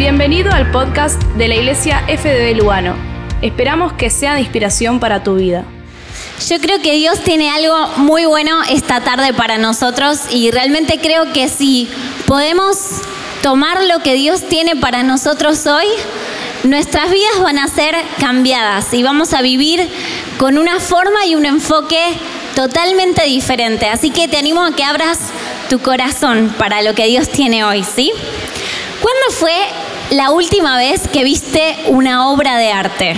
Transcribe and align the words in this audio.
Bienvenido 0.00 0.50
al 0.50 0.70
podcast 0.70 1.22
de 1.36 1.46
la 1.46 1.56
Iglesia 1.56 2.02
FDB 2.08 2.56
Lugano. 2.56 2.96
Esperamos 3.42 3.92
que 3.92 4.08
sea 4.08 4.32
de 4.32 4.40
inspiración 4.40 4.98
para 4.98 5.22
tu 5.22 5.34
vida. 5.34 5.66
Yo 6.48 6.58
creo 6.58 6.80
que 6.80 6.94
Dios 6.94 7.20
tiene 7.20 7.50
algo 7.50 7.76
muy 7.98 8.24
bueno 8.24 8.62
esta 8.70 9.02
tarde 9.02 9.34
para 9.34 9.58
nosotros 9.58 10.20
y 10.30 10.50
realmente 10.52 11.00
creo 11.02 11.30
que 11.34 11.50
si 11.50 11.86
podemos 12.26 12.78
tomar 13.42 13.84
lo 13.84 13.98
que 13.98 14.14
Dios 14.14 14.48
tiene 14.48 14.74
para 14.74 15.02
nosotros 15.02 15.66
hoy, 15.66 15.84
nuestras 16.64 17.10
vidas 17.10 17.42
van 17.42 17.58
a 17.58 17.68
ser 17.68 17.94
cambiadas 18.18 18.94
y 18.94 19.02
vamos 19.02 19.34
a 19.34 19.42
vivir 19.42 19.86
con 20.38 20.56
una 20.56 20.80
forma 20.80 21.26
y 21.26 21.34
un 21.34 21.44
enfoque 21.44 22.02
totalmente 22.54 23.24
diferente. 23.24 23.90
Así 23.90 24.08
que 24.08 24.28
te 24.28 24.38
animo 24.38 24.64
a 24.64 24.74
que 24.74 24.82
abras 24.82 25.18
tu 25.68 25.78
corazón 25.78 26.54
para 26.56 26.80
lo 26.80 26.94
que 26.94 27.04
Dios 27.04 27.28
tiene 27.28 27.64
hoy, 27.64 27.84
¿sí? 27.84 28.10
¿Cuándo 29.02 29.30
fue 29.30 29.52
la 30.10 30.30
última 30.30 30.76
vez 30.76 31.06
que 31.08 31.24
viste 31.24 31.76
una 31.86 32.28
obra 32.28 32.58
de 32.58 32.72
arte? 32.72 33.14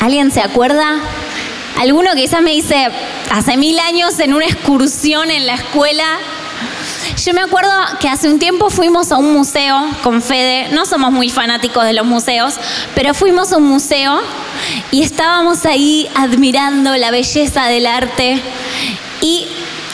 ¿Alguien 0.00 0.30
se 0.30 0.40
acuerda? 0.40 1.00
Alguno 1.78 2.10
quizás 2.14 2.42
me 2.42 2.50
dice, 2.50 2.88
hace 3.30 3.56
mil 3.56 3.78
años 3.78 4.18
en 4.20 4.34
una 4.34 4.44
excursión 4.44 5.30
en 5.30 5.46
la 5.46 5.54
escuela. 5.54 6.04
Yo 7.24 7.32
me 7.32 7.40
acuerdo 7.40 7.72
que 7.98 8.08
hace 8.08 8.28
un 8.28 8.38
tiempo 8.38 8.70
fuimos 8.70 9.12
a 9.12 9.16
un 9.16 9.32
museo 9.32 9.78
con 10.02 10.20
Fede, 10.22 10.68
no 10.72 10.84
somos 10.84 11.10
muy 11.10 11.30
fanáticos 11.30 11.84
de 11.84 11.94
los 11.94 12.06
museos, 12.06 12.54
pero 12.94 13.14
fuimos 13.14 13.52
a 13.52 13.56
un 13.56 13.64
museo 13.64 14.20
y 14.90 15.02
estábamos 15.02 15.64
ahí 15.64 16.08
admirando 16.14 16.96
la 16.96 17.10
belleza 17.10 17.66
del 17.66 17.86
arte 17.86 18.40
y 19.22 19.46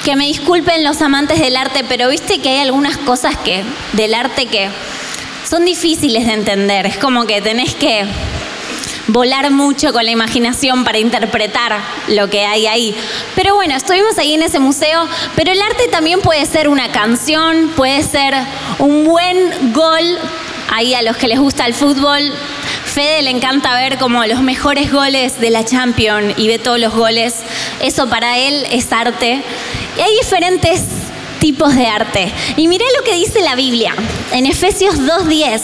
que 0.05 0.16
me 0.16 0.27
disculpen 0.27 0.84
los 0.84 1.02
amantes 1.02 1.41
del 1.41 1.56
arte, 1.56 1.84
pero 1.88 2.08
viste 2.08 2.38
que 2.41 2.48
hay 2.50 2.60
algunas 2.60 2.97
cosas 2.97 3.36
que 3.36 3.64
del 3.92 4.14
arte 4.14 4.47
que 4.47 4.70
son 5.48 5.64
difíciles 5.64 6.27
de 6.27 6.33
entender. 6.33 6.86
Es 6.86 6.98
como 6.98 7.27
que 7.27 7.41
tenés 7.41 7.75
que 7.75 8.05
volar 9.08 9.50
mucho 9.50 9.92
con 9.92 10.05
la 10.05 10.11
imaginación 10.11 10.84
para 10.84 10.98
interpretar 10.98 11.78
lo 12.08 12.28
que 12.28 12.44
hay 12.44 12.66
ahí. 12.66 12.94
Pero 13.34 13.55
bueno, 13.55 13.77
estuvimos 13.77 14.19
ahí 14.19 14.34
en 14.34 14.42
ese 14.42 14.58
museo, 14.58 15.06
pero 15.36 15.53
el 15.53 15.62
arte 15.62 15.88
también 15.88 16.20
puede 16.20 16.44
ser 16.47 16.69
una 16.69 16.91
canción, 16.91 17.70
puede 17.77 18.03
ser 18.03 18.34
un 18.78 19.05
buen 19.05 19.72
gol, 19.72 20.19
ahí 20.72 20.94
a 20.94 21.03
los 21.03 21.16
que 21.16 21.28
les 21.28 21.38
gusta 21.38 21.66
el 21.66 21.75
fútbol. 21.75 22.33
Fede 22.84 23.22
le 23.22 23.31
encanta 23.31 23.75
ver 23.77 23.98
como 23.98 24.25
los 24.25 24.41
mejores 24.41 24.91
goles 24.91 25.38
de 25.38 25.50
la 25.50 25.64
Champions 25.64 26.34
y 26.38 26.48
ve 26.48 26.58
todos 26.58 26.81
los 26.81 26.94
goles. 26.94 27.36
Eso 27.81 28.08
para 28.08 28.38
él 28.38 28.66
es 28.70 28.91
arte. 28.91 29.42
Y 29.97 30.00
hay 30.00 30.14
diferentes 30.19 30.83
tipos 31.39 31.75
de 31.75 31.87
arte. 31.87 32.33
Y 32.56 32.69
mirá 32.69 32.84
lo 32.98 33.05
que 33.05 33.15
dice 33.15 33.41
la 33.41 33.55
Biblia 33.55 33.95
en 34.33 34.47
Efesios 34.47 34.97
2.10. 34.97 35.61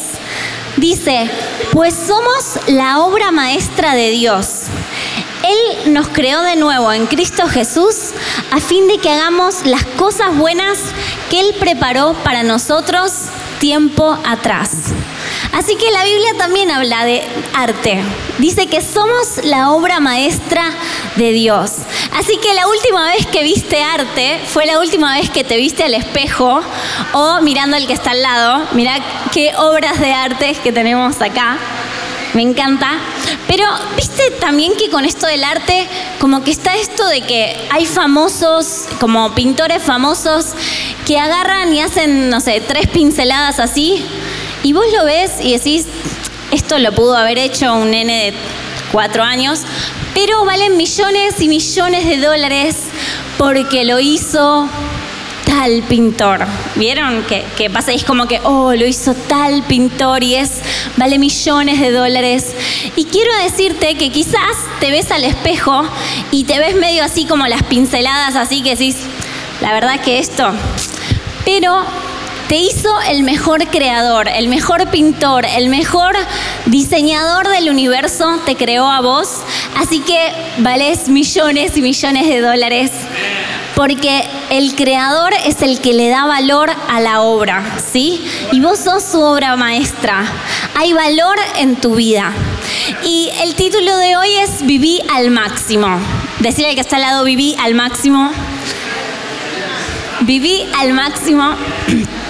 Dice, 0.77 1.31
pues 1.73 1.95
somos 1.95 2.59
la 2.67 3.01
obra 3.01 3.31
maestra 3.31 3.95
de 3.95 4.11
Dios. 4.11 4.64
Él 5.42 5.92
nos 5.92 6.09
creó 6.09 6.42
de 6.42 6.56
nuevo 6.56 6.92
en 6.92 7.06
Cristo 7.06 7.47
Jesús 7.48 8.11
a 8.53 8.61
fin 8.61 8.87
de 8.87 8.98
que 8.98 9.11
hagamos 9.11 9.67
las 9.67 9.84
cosas 9.84 10.37
buenas 10.37 10.79
que 11.31 11.41
Él 11.41 11.55
preparó 11.59 12.14
para 12.25 12.42
nosotros 12.42 13.12
tiempo 13.59 14.19
atrás. 14.25 14.70
Así 15.53 15.77
que 15.77 15.91
la 15.91 16.05
Biblia 16.05 16.34
también 16.39 16.70
habla 16.70 17.05
de 17.05 17.23
arte. 17.55 18.03
Dice 18.39 18.67
que 18.67 18.81
somos 18.81 19.45
la 19.45 19.70
obra 19.70 20.01
maestra 20.01 20.64
de 21.17 21.33
Dios. 21.33 21.73
Así 22.14 22.36
que 22.36 22.52
la 22.55 22.66
última 22.68 23.06
vez 23.06 23.27
que 23.27 23.42
viste 23.42 23.82
arte 23.82 24.41
fue 24.46 24.66
la 24.66 24.78
última 24.78 25.14
vez 25.14 25.30
que 25.30 25.44
te 25.44 25.56
viste 25.56 25.84
al 25.84 25.94
espejo 25.94 26.60
o 27.12 27.41
mirando 27.41 27.77
al 27.77 27.86
que 27.86 27.94
está 27.94 28.10
al 28.10 28.22
lado. 28.22 28.66
Mira 28.72 28.96
qué 29.32 29.52
obras 29.56 29.98
de 29.98 30.12
arte 30.12 30.55
que 30.62 30.72
tenemos 30.72 31.20
acá. 31.22 31.58
Me 32.34 32.42
encanta. 32.42 32.98
Pero 33.46 33.64
viste 33.96 34.30
también 34.40 34.74
que 34.77 34.90
con 34.90 35.05
esto 35.05 35.27
del 35.27 35.45
arte, 35.45 35.86
como 36.20 36.42
que 36.45 36.51
está 36.51 36.77
esto 36.77 37.06
de 37.08 37.22
que 37.22 37.56
hay 37.70 37.86
famosos, 37.86 38.89
como 39.01 39.34
pintores 39.34 39.83
famosos, 39.83 40.52
que 41.06 41.18
agarran 41.18 41.74
y 41.74 41.80
hacen, 41.80 42.30
no 42.30 42.40
sé, 42.40 42.61
tres 42.61 42.89
pinceladas 42.89 43.58
así 43.58 44.05
y 44.62 44.72
vos 44.72 44.84
lo 44.96 45.05
ves 45.05 45.33
y 45.40 45.52
decís, 45.52 45.86
esto 46.52 46.78
lo 46.78 46.92
pudo 46.92 47.17
haber 47.17 47.39
hecho 47.39 47.74
un 47.74 47.90
nene 47.90 48.27
de 48.27 48.34
cuatro 48.92 49.23
años, 49.23 49.63
pero 50.14 50.45
valen 50.45 50.77
millones 50.77 51.41
y 51.41 51.48
millones 51.48 52.07
de 52.07 52.19
dólares 52.19 52.77
porque 53.39 53.85
lo 53.85 53.98
hizo 53.98 54.69
tal 55.47 55.83
pintor. 55.83 56.47
¿Vieron? 56.77 57.23
Que, 57.25 57.45
que 57.57 57.70
pasa 57.70 57.92
es 57.92 58.05
como 58.05 58.27
que, 58.27 58.41
oh, 58.45 58.75
lo 58.75 58.86
hizo 58.86 59.14
tal 59.14 59.63
pintor 59.64 60.23
y 60.23 60.36
es, 60.36 60.61
vale 60.97 61.19
millones 61.19 61.81
de 61.81 61.91
dólares. 61.91 62.55
Y 62.97 63.05
quiero 63.07 63.35
decirte 63.39 63.97
que 63.97 64.11
quizás 64.11 64.57
te 64.81 64.91
ves 64.91 65.11
al 65.11 65.25
espejo 65.25 65.83
y 66.31 66.45
te 66.45 66.58
ves 66.58 66.77
medio 66.77 67.05
así 67.05 67.25
como 67.25 67.47
las 67.47 67.63
pinceladas, 67.64 68.36
así 68.36 68.63
que 68.63 68.70
decís, 68.70 68.97
la 69.61 69.73
verdad 69.73 70.01
que 70.01 70.19
esto. 70.19 70.51
Pero 71.45 71.85
te 72.48 72.57
hizo 72.57 72.89
el 73.08 73.23
mejor 73.23 73.67
creador, 73.69 74.29
el 74.29 74.48
mejor 74.48 74.89
pintor, 74.91 75.45
el 75.45 75.69
mejor 75.69 76.14
diseñador 76.67 77.48
del 77.48 77.70
universo, 77.70 78.41
te 78.45 78.57
creó 78.57 78.91
a 78.91 79.01
vos. 79.01 79.29
Así 79.77 80.01
que 80.01 80.33
vales 80.58 81.08
millones 81.08 81.77
y 81.77 81.83
millones 81.83 82.29
de 82.29 82.41
dólares. 82.41 82.91
Porque 83.75 84.25
el 84.51 84.75
creador 84.75 85.33
es 85.47 85.63
el 85.63 85.81
que 85.81 85.95
le 85.95 86.11
da 86.11 86.27
valor 86.27 86.70
a 86.89 87.01
la 87.01 87.23
obra, 87.23 87.64
¿sí? 87.92 88.23
Y 88.52 88.61
vos 88.61 88.79
sos 88.79 89.02
su 89.02 89.20
obra 89.20 89.57
maestra. 89.57 90.25
Hay 90.75 90.92
valor 90.92 91.36
en 91.57 91.77
tu 91.77 91.95
vida. 91.95 92.33
Y 93.02 93.31
el 93.42 93.55
título 93.55 93.97
de 93.97 94.17
hoy 94.17 94.29
es 94.42 94.67
Viví 94.67 95.01
al 95.14 95.31
máximo. 95.31 95.89
Decirle 96.41 96.69
al 96.69 96.75
que 96.75 96.83
está 96.83 96.97
al 96.97 97.02
lado, 97.02 97.25
viví 97.25 97.57
al 97.58 97.75
máximo. 97.75 98.31
Viví 100.20 100.67
al 100.79 100.92
máximo. 100.92 101.55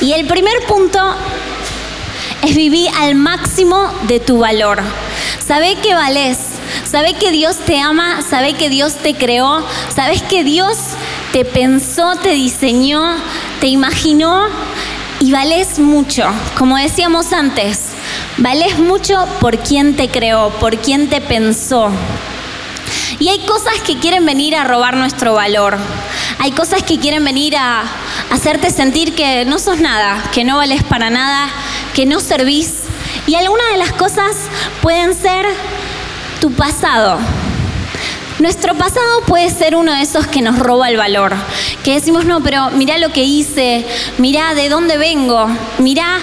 Y 0.00 0.12
el 0.12 0.26
primer 0.26 0.54
punto 0.66 1.00
es 2.42 2.54
vivir 2.54 2.88
al 3.00 3.14
máximo 3.16 3.92
de 4.02 4.20
tu 4.20 4.38
valor. 4.38 4.80
Sabe 5.44 5.74
que 5.76 5.94
vales, 5.94 6.38
sabe 6.84 7.14
que 7.14 7.32
Dios 7.32 7.56
te 7.56 7.80
ama, 7.80 8.22
sabe 8.22 8.52
que 8.52 8.68
Dios 8.68 8.94
te 8.94 9.14
creó, 9.14 9.64
sabes 9.94 10.22
que 10.22 10.44
Dios 10.44 10.76
te 11.32 11.44
pensó, 11.44 12.14
te 12.16 12.30
diseñó, 12.30 13.16
te 13.60 13.66
imaginó 13.66 14.46
y 15.20 15.32
vales 15.32 15.80
mucho. 15.80 16.24
Como 16.56 16.76
decíamos 16.76 17.32
antes, 17.32 17.80
vales 18.36 18.78
mucho 18.78 19.26
por 19.40 19.58
quien 19.58 19.96
te 19.96 20.08
creó, 20.08 20.50
por 20.60 20.78
quien 20.78 21.08
te 21.08 21.20
pensó. 21.20 21.90
Y 23.18 23.28
hay 23.30 23.40
cosas 23.40 23.74
que 23.84 23.98
quieren 23.98 24.24
venir 24.24 24.54
a 24.54 24.64
robar 24.64 24.96
nuestro 24.96 25.34
valor. 25.34 25.76
Hay 26.40 26.52
cosas 26.52 26.84
que 26.84 27.00
quieren 27.00 27.24
venir 27.24 27.56
a 27.56 27.82
hacerte 28.30 28.70
sentir 28.70 29.14
que 29.14 29.44
no 29.44 29.58
sos 29.58 29.80
nada, 29.80 30.22
que 30.32 30.44
no 30.44 30.56
vales 30.56 30.84
para 30.84 31.10
nada, 31.10 31.50
que 31.94 32.06
no 32.06 32.20
servís. 32.20 32.74
Y 33.26 33.34
algunas 33.34 33.70
de 33.72 33.78
las 33.78 33.92
cosas 33.92 34.36
pueden 34.80 35.14
ser 35.14 35.46
tu 36.40 36.52
pasado. 36.52 37.18
Nuestro 38.38 38.76
pasado 38.76 39.22
puede 39.26 39.50
ser 39.50 39.74
uno 39.74 39.92
de 39.92 40.02
esos 40.02 40.28
que 40.28 40.40
nos 40.40 40.60
roba 40.60 40.88
el 40.88 40.96
valor, 40.96 41.34
que 41.82 41.94
decimos, 41.94 42.24
no, 42.24 42.40
pero 42.40 42.70
mirá 42.70 42.98
lo 42.98 43.10
que 43.10 43.24
hice, 43.24 43.84
mirá 44.18 44.54
de 44.54 44.68
dónde 44.68 44.96
vengo, 44.96 45.48
mirá 45.78 46.18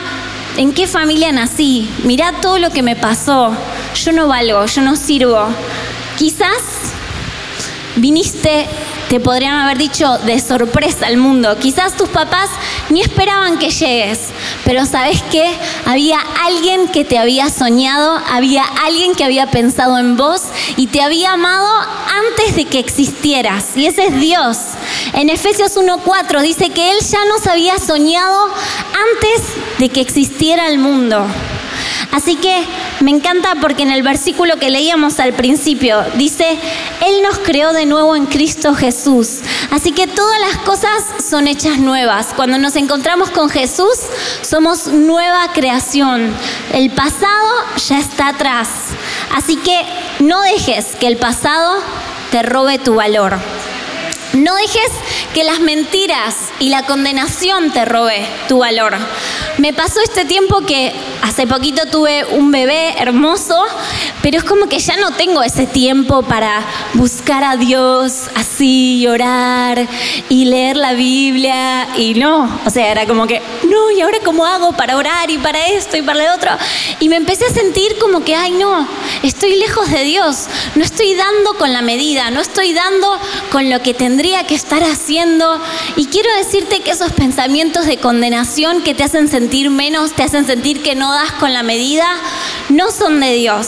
en 0.55 0.71
qué 0.71 0.87
familia 0.87 1.33
nací, 1.33 1.89
mirá 2.05 2.31
todo 2.41 2.57
lo 2.57 2.69
que 2.69 2.83
me 2.83 2.95
pasó, 2.95 3.53
yo 3.95 4.13
no 4.13 4.29
valgo, 4.29 4.65
yo 4.65 4.81
no 4.81 4.95
sirvo. 4.95 5.45
Quizás 6.17 6.93
viniste 7.97 8.65
te 9.09 9.19
podrían 9.19 9.55
haber 9.55 9.77
dicho 9.77 10.17
de 10.19 10.39
sorpresa 10.39 11.07
al 11.07 11.17
mundo. 11.17 11.57
Quizás 11.59 11.95
tus 11.95 12.09
papás 12.09 12.49
ni 12.89 13.01
esperaban 13.01 13.57
que 13.57 13.69
llegues, 13.69 14.29
pero 14.63 14.85
sabes 14.85 15.21
qué? 15.31 15.51
Había 15.85 16.19
alguien 16.43 16.87
que 16.87 17.05
te 17.05 17.17
había 17.17 17.49
soñado, 17.49 18.19
había 18.31 18.63
alguien 18.85 19.15
que 19.15 19.23
había 19.23 19.47
pensado 19.51 19.97
en 19.97 20.17
vos 20.17 20.41
y 20.75 20.87
te 20.87 21.01
había 21.01 21.33
amado 21.33 21.67
antes 21.67 22.55
de 22.55 22.65
que 22.65 22.79
existieras. 22.79 23.75
Y 23.75 23.85
ese 23.85 24.05
es 24.07 24.19
Dios. 24.19 24.57
En 25.13 25.29
Efesios 25.29 25.75
1.4 25.77 26.41
dice 26.41 26.69
que 26.69 26.91
Él 26.91 26.97
ya 26.99 27.25
nos 27.25 27.47
había 27.47 27.77
soñado 27.79 28.47
antes 28.47 29.47
de 29.79 29.89
que 29.89 30.01
existiera 30.01 30.67
el 30.67 30.79
mundo. 30.79 31.25
Así 32.11 32.35
que 32.35 32.63
me 33.01 33.11
encanta 33.11 33.55
porque 33.61 33.83
en 33.83 33.91
el 33.91 34.03
versículo 34.03 34.57
que 34.57 34.69
leíamos 34.69 35.19
al 35.19 35.33
principio 35.33 36.03
dice, 36.15 36.57
Él 37.05 37.21
nos 37.23 37.39
creó 37.39 37.73
de 37.73 37.85
nuevo 37.85 38.15
en 38.15 38.25
Cristo 38.25 38.73
Jesús. 38.73 39.39
Así 39.71 39.91
que 39.91 40.07
todas 40.07 40.39
las 40.39 40.57
cosas 40.59 41.03
son 41.27 41.47
hechas 41.47 41.77
nuevas. 41.77 42.27
Cuando 42.35 42.57
nos 42.57 42.75
encontramos 42.75 43.29
con 43.29 43.49
Jesús, 43.49 43.97
somos 44.41 44.87
nueva 44.87 45.51
creación. 45.53 46.33
El 46.73 46.89
pasado 46.91 47.49
ya 47.87 47.99
está 47.99 48.29
atrás. 48.29 48.69
Así 49.35 49.57
que 49.57 49.81
no 50.19 50.41
dejes 50.41 50.85
que 50.99 51.07
el 51.07 51.17
pasado 51.17 51.81
te 52.31 52.43
robe 52.43 52.79
tu 52.79 52.95
valor. 52.95 53.37
No 54.35 54.53
dejes 54.55 54.91
que 55.33 55.45
las 55.45 55.61
mentiras 55.61 56.35
y 56.59 56.67
la 56.67 56.85
condenación 56.85 57.71
te 57.71 57.85
robe 57.85 58.27
tu 58.49 58.57
valor. 58.57 58.93
Me 59.59 59.71
pasó 59.71 60.01
este 60.01 60.25
tiempo 60.25 60.59
que 60.65 60.91
hace 61.21 61.47
poquito 61.47 61.85
tuve 61.85 62.25
un 62.25 62.51
bebé 62.51 62.95
hermoso, 62.99 63.63
pero 64.21 64.37
es 64.37 64.43
como 64.43 64.67
que 64.67 64.79
ya 64.79 64.97
no 64.97 65.11
tengo 65.11 65.41
ese 65.41 65.67
tiempo 65.67 66.21
para 66.21 66.65
buscar 66.95 67.45
a 67.45 67.55
Dios 67.55 68.29
así, 68.35 68.99
llorar 68.99 69.87
y 70.27 70.45
leer 70.45 70.75
la 70.75 70.93
Biblia 70.93 71.87
y 71.95 72.15
no, 72.15 72.59
o 72.65 72.69
sea, 72.69 72.91
era 72.91 73.05
como 73.05 73.27
que, 73.27 73.41
no, 73.69 73.89
¿y 73.91 74.01
ahora 74.01 74.17
cómo 74.25 74.45
hago 74.45 74.73
para 74.73 74.97
orar 74.97 75.31
y 75.31 75.37
para 75.37 75.65
esto 75.67 75.95
y 75.95 76.01
para 76.01 76.25
lo 76.25 76.35
otro? 76.35 76.51
Y 76.99 77.07
me 77.07 77.15
empecé 77.15 77.45
a 77.45 77.53
sentir 77.53 77.97
como 77.99 78.25
que, 78.25 78.35
ay 78.35 78.51
no, 78.51 78.85
estoy 79.23 79.55
lejos 79.55 79.89
de 79.89 80.03
Dios, 80.03 80.47
no 80.75 80.83
estoy 80.83 81.13
dando 81.13 81.53
con 81.57 81.71
la 81.71 81.81
medida, 81.81 82.31
no 82.31 82.41
estoy 82.41 82.73
dando 82.73 83.17
con 83.49 83.69
lo 83.69 83.81
que 83.81 83.93
tendría 83.93 84.24
que 84.25 84.55
estar 84.55 84.83
haciendo. 84.83 85.59
Y 85.95 86.07
quiero 86.07 86.29
decirte 86.37 86.79
que 86.79 86.91
esos 86.91 87.11
pensamientos 87.11 87.85
de 87.85 87.97
condenación 87.97 88.81
que 88.81 88.95
te 88.95 89.03
hacen 89.03 89.27
sentir 89.27 89.69
menos, 89.69 90.13
te 90.13 90.23
hacen 90.23 90.45
sentir 90.45 90.81
que 90.81 90.95
no 90.95 91.13
das 91.13 91.31
con 91.33 91.53
la 91.53 91.63
medida, 91.63 92.05
no 92.69 92.91
son 92.91 93.19
de 93.19 93.33
Dios. 93.33 93.67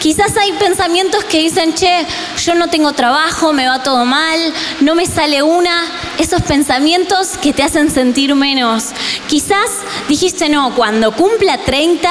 Quizás 0.00 0.36
hay 0.38 0.52
pensamientos 0.52 1.24
que 1.24 1.38
dicen, 1.38 1.74
che, 1.74 2.06
yo 2.42 2.54
no 2.54 2.68
tengo 2.68 2.94
trabajo, 2.94 3.52
me 3.52 3.68
va 3.68 3.82
todo 3.82 4.04
mal, 4.06 4.40
no 4.80 4.94
me 4.94 5.06
sale 5.06 5.42
una. 5.42 5.84
Esos 6.18 6.42
pensamientos 6.42 7.36
que 7.36 7.52
te 7.52 7.62
hacen 7.62 7.90
sentir 7.90 8.34
menos. 8.34 8.86
Quizás 9.28 9.70
dijiste, 10.08 10.48
no, 10.48 10.74
cuando 10.74 11.12
cumpla 11.12 11.58
30 11.58 12.10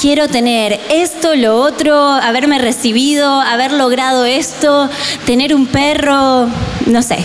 quiero 0.00 0.28
tener 0.28 0.78
esto, 0.90 1.34
lo 1.34 1.56
otro, 1.56 1.96
haberme 1.96 2.58
recibido, 2.58 3.40
haber 3.40 3.72
logrado 3.72 4.24
esto, 4.24 4.90
tener 5.24 5.54
un 5.54 5.66
perro, 5.66 6.48
no 6.86 7.02
sé, 7.02 7.24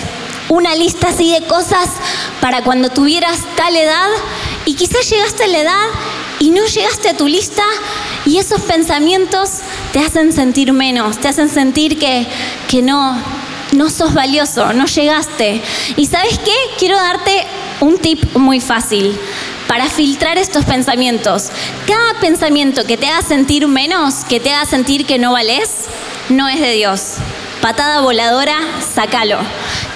una 0.50 0.76
lista 0.76 1.10
así 1.10 1.32
de 1.32 1.46
cosas 1.48 1.90
para 2.42 2.64
cuando 2.64 2.90
tuvieras 2.90 3.40
tal 3.56 3.76
edad 3.76 4.08
y 4.66 4.76
quizás 4.76 5.10
llegaste 5.10 5.46
a 5.46 5.48
la 5.48 5.60
edad 5.60 5.88
y 6.40 6.50
no 6.52 6.66
llegaste 6.66 7.10
a 7.10 7.18
tu 7.18 7.28
lista 7.28 7.64
y 8.26 8.38
esos 8.38 8.62
pensamientos 8.62 9.60
te 9.94 10.00
hacen 10.00 10.34
sentir 10.34 10.74
menos, 10.74 11.18
te 11.18 11.28
hacen 11.28 11.50
sentir 11.50 11.98
que, 11.98 12.26
que 12.70 12.82
no, 12.82 13.18
no 13.74 13.90
sos 13.90 14.14
valioso, 14.14 14.74
no 14.74 14.86
llegaste. 14.86 15.62
Y 15.96 16.06
sabes 16.06 16.40
qué? 16.40 16.56
Quiero 16.78 16.98
darte 16.98 17.46
un 17.82 17.98
tip 17.98 18.36
muy 18.36 18.60
fácil 18.60 19.18
para 19.68 19.90
filtrar 19.90 20.38
estos 20.38 20.66
pensamientos. 20.66 21.50
Cada 21.88 22.20
pensamiento 22.20 22.86
que 22.86 22.98
te 22.98 23.08
haga 23.08 23.22
sentir 23.22 23.68
menos, 23.68 24.26
que 24.26 24.40
te 24.40 24.54
haga 24.54 24.66
sentir 24.66 25.06
que 25.06 25.18
no 25.18 25.34
vales, 25.34 25.72
no 26.30 26.48
es 26.48 26.60
de 26.60 26.72
Dios. 26.74 27.16
Patada 27.62 28.02
voladora, 28.02 28.58
sácalo. 28.94 29.40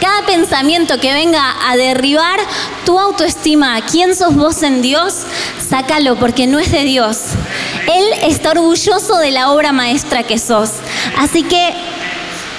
Cada 0.01 0.25
pensamiento 0.25 0.99
que 0.99 1.13
venga 1.13 1.55
a 1.69 1.75
derribar 1.75 2.39
tu 2.85 2.99
autoestima, 2.99 3.79
quién 3.81 4.15
sos 4.15 4.35
vos 4.35 4.63
en 4.63 4.81
Dios, 4.81 5.23
sácalo 5.69 6.15
porque 6.15 6.47
no 6.47 6.59
es 6.59 6.71
de 6.71 6.83
Dios. 6.83 7.19
Él 7.87 8.05
está 8.23 8.51
orgulloso 8.51 9.17
de 9.17 9.31
la 9.31 9.51
obra 9.51 9.71
maestra 9.71 10.23
que 10.23 10.39
sos. 10.39 10.71
Así 11.17 11.43
que 11.43 11.73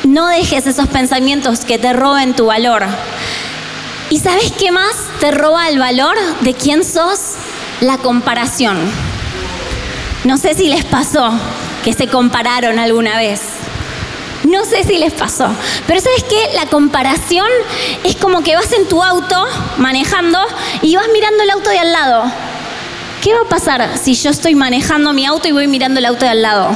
no 0.04 0.28
dejes 0.28 0.66
esos 0.66 0.88
pensamientos 0.88 1.64
que 1.64 1.78
te 1.78 1.92
roben 1.92 2.34
tu 2.34 2.46
valor. 2.46 2.84
¿Y 4.10 4.18
sabes 4.18 4.52
qué 4.58 4.72
más 4.72 4.96
te 5.20 5.30
roba 5.30 5.68
el 5.68 5.78
valor 5.78 6.16
de 6.40 6.54
quién 6.54 6.84
sos? 6.84 7.34
La 7.80 7.98
comparación. 7.98 8.76
No 10.24 10.36
sé 10.36 10.54
si 10.54 10.68
les 10.68 10.84
pasó 10.84 11.32
que 11.84 11.92
se 11.92 12.08
compararon 12.08 12.78
alguna 12.78 13.16
vez. 13.16 13.59
No 14.44 14.64
sé 14.64 14.84
si 14.84 14.96
les 14.96 15.12
pasó, 15.12 15.48
pero 15.86 16.00
sabes 16.00 16.24
qué, 16.24 16.54
la 16.54 16.66
comparación 16.66 17.46
es 18.04 18.16
como 18.16 18.42
que 18.42 18.56
vas 18.56 18.72
en 18.72 18.88
tu 18.88 19.02
auto 19.02 19.44
manejando 19.76 20.38
y 20.80 20.96
vas 20.96 21.06
mirando 21.12 21.42
el 21.42 21.50
auto 21.50 21.70
de 21.70 21.78
al 21.78 21.92
lado. 21.92 22.24
¿Qué 23.22 23.34
va 23.34 23.42
a 23.42 23.48
pasar 23.48 23.98
si 24.02 24.14
yo 24.14 24.30
estoy 24.30 24.54
manejando 24.54 25.12
mi 25.12 25.26
auto 25.26 25.46
y 25.46 25.52
voy 25.52 25.66
mirando 25.66 25.98
el 25.98 26.06
auto 26.06 26.24
de 26.24 26.30
al 26.30 26.42
lado? 26.42 26.70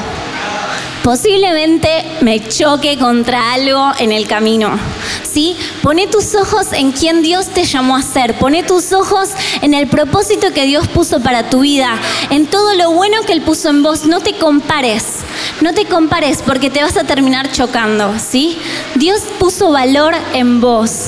Posiblemente 1.03 2.05
me 2.21 2.47
choque 2.49 2.99
contra 2.99 3.53
algo 3.53 3.93
en 3.99 4.13
el 4.13 4.27
camino. 4.27 4.79
¿Sí? 5.23 5.57
Pone 5.83 6.07
tus 6.07 6.35
ojos 6.35 6.73
en 6.73 6.93
quien 6.93 7.23
Dios 7.23 7.49
te 7.49 7.65
llamó 7.65 7.97
a 7.97 8.03
ser. 8.03 8.39
Pone 8.39 8.63
tus 8.63 8.93
ojos 8.93 9.29
en 9.61 9.75
el 9.75 9.87
propósito 9.87 10.53
que 10.53 10.65
Dios 10.65 10.89
puso 10.89 11.21
para 11.21 11.51
tu 11.51 11.61
vida, 11.61 11.99
en 12.31 12.47
todo 12.47 12.75
lo 12.75 12.93
bueno 12.93 13.21
que 13.27 13.33
Él 13.33 13.43
puso 13.43 13.69
en 13.69 13.83
vos. 13.83 14.07
No 14.07 14.21
te 14.21 14.35
compares. 14.35 15.24
No 15.61 15.73
te 15.73 15.85
compares 15.85 16.43
porque 16.43 16.71
te 16.71 16.83
vas 16.83 16.97
a 16.97 17.05
terminar 17.05 17.51
chocando, 17.53 18.15
¿sí? 18.19 18.59
Dios 18.97 19.23
puso 19.39 19.71
valor 19.71 20.15
en 20.33 20.61
vos. 20.61 21.07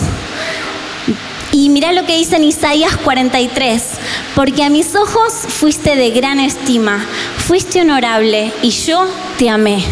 Y 1.52 1.68
mira 1.70 1.92
lo 1.92 2.04
que 2.04 2.16
dice 2.16 2.36
en 2.36 2.44
Isaías 2.44 2.96
43, 2.98 3.82
porque 4.34 4.62
a 4.64 4.70
mis 4.70 4.94
ojos 4.94 5.32
fuiste 5.48 5.96
de 5.96 6.10
gran 6.10 6.38
estima, 6.38 7.04
fuiste 7.38 7.80
honorable 7.80 8.52
y 8.62 8.70
yo 8.70 9.06
te 9.38 9.48
amé. 9.48 9.84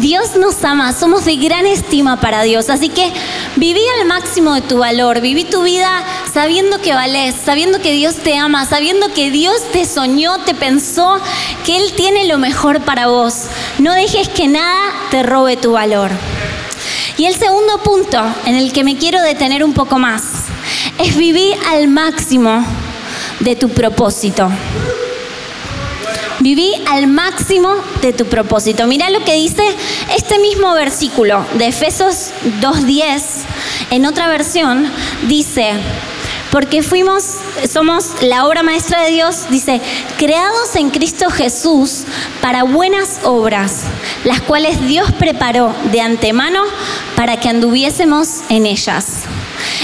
Dios 0.00 0.36
nos 0.36 0.62
ama, 0.62 0.92
somos 0.92 1.24
de 1.24 1.36
gran 1.36 1.66
estima 1.66 2.20
para 2.20 2.42
Dios, 2.42 2.68
así 2.68 2.90
que 2.90 3.10
viví 3.56 3.80
al 3.98 4.06
máximo 4.06 4.52
de 4.52 4.60
tu 4.60 4.78
valor, 4.78 5.22
viví 5.22 5.44
tu 5.44 5.62
vida 5.62 6.04
sabiendo 6.30 6.82
que 6.82 6.92
valés, 6.92 7.34
sabiendo 7.42 7.80
que 7.80 7.92
Dios 7.92 8.16
te 8.16 8.36
ama, 8.36 8.66
sabiendo 8.66 9.08
que 9.14 9.30
Dios 9.30 9.56
te 9.72 9.86
soñó, 9.86 10.38
te 10.40 10.54
pensó, 10.54 11.18
que 11.64 11.78
Él 11.78 11.94
tiene 11.96 12.26
lo 12.26 12.36
mejor 12.36 12.82
para 12.82 13.06
vos. 13.06 13.44
No 13.78 13.94
dejes 13.94 14.28
que 14.28 14.48
nada 14.48 14.92
te 15.10 15.22
robe 15.22 15.56
tu 15.56 15.72
valor. 15.72 16.10
Y 17.16 17.24
el 17.24 17.34
segundo 17.34 17.78
punto 17.78 18.22
en 18.44 18.54
el 18.54 18.72
que 18.72 18.84
me 18.84 18.98
quiero 18.98 19.22
detener 19.22 19.64
un 19.64 19.72
poco 19.72 19.98
más 19.98 20.22
es 20.98 21.16
vivir 21.16 21.56
al 21.70 21.88
máximo 21.88 22.62
de 23.40 23.56
tu 23.56 23.70
propósito. 23.70 24.50
Viví 26.40 26.72
al 26.88 27.06
máximo 27.06 27.74
de 28.02 28.12
tu 28.12 28.26
propósito. 28.26 28.86
Mira 28.86 29.10
lo 29.10 29.24
que 29.24 29.34
dice 29.34 29.62
este 30.16 30.38
mismo 30.38 30.72
versículo 30.74 31.44
de 31.54 31.68
Efesos 31.68 32.30
2.10. 32.60 33.22
En 33.90 34.06
otra 34.06 34.28
versión 34.28 34.90
dice, 35.28 35.72
porque 36.50 36.82
fuimos, 36.82 37.36
somos 37.68 38.22
la 38.22 38.46
obra 38.46 38.62
maestra 38.62 39.02
de 39.02 39.10
Dios, 39.10 39.48
dice, 39.50 39.80
creados 40.18 40.76
en 40.76 40.90
Cristo 40.90 41.30
Jesús 41.30 42.04
para 42.40 42.62
buenas 42.62 43.20
obras, 43.24 43.82
las 44.24 44.40
cuales 44.40 44.86
Dios 44.86 45.12
preparó 45.12 45.74
de 45.92 46.00
antemano 46.00 46.62
para 47.14 47.38
que 47.38 47.48
anduviésemos 47.48 48.40
en 48.48 48.66
ellas. 48.66 49.22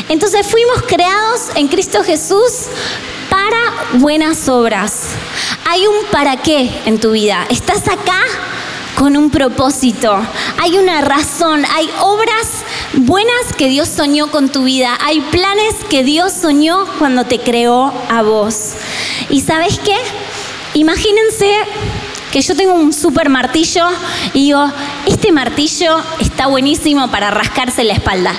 Entonces 0.08 0.46
fuimos 0.46 0.82
creados 0.82 1.50
en 1.54 1.68
Cristo 1.68 2.02
Jesús 2.04 2.68
para 3.28 3.98
buenas 3.98 4.48
obras. 4.48 5.16
Hay 5.72 5.86
un 5.86 6.04
para 6.10 6.36
qué 6.36 6.70
en 6.84 7.00
tu 7.00 7.12
vida. 7.12 7.46
Estás 7.48 7.88
acá 7.88 8.20
con 8.94 9.16
un 9.16 9.30
propósito. 9.30 10.14
Hay 10.58 10.76
una 10.76 11.00
razón. 11.00 11.64
Hay 11.74 11.88
obras 11.98 12.46
buenas 12.92 13.54
que 13.56 13.68
Dios 13.68 13.88
soñó 13.88 14.30
con 14.30 14.50
tu 14.50 14.64
vida. 14.64 14.98
Hay 15.02 15.22
planes 15.22 15.76
que 15.88 16.04
Dios 16.04 16.34
soñó 16.34 16.84
cuando 16.98 17.24
te 17.24 17.38
creó 17.38 17.90
a 18.10 18.20
vos. 18.20 18.72
¿Y 19.30 19.40
sabes 19.40 19.78
qué? 19.78 19.96
Imagínense 20.74 21.50
que 22.30 22.42
yo 22.42 22.54
tengo 22.54 22.74
un 22.74 22.92
super 22.92 23.30
martillo 23.30 23.86
y 24.34 24.40
digo, 24.40 24.70
este 25.06 25.32
martillo 25.32 26.02
está 26.20 26.48
buenísimo 26.48 27.10
para 27.10 27.30
rascarse 27.30 27.82
la 27.84 27.94
espalda. 27.94 28.34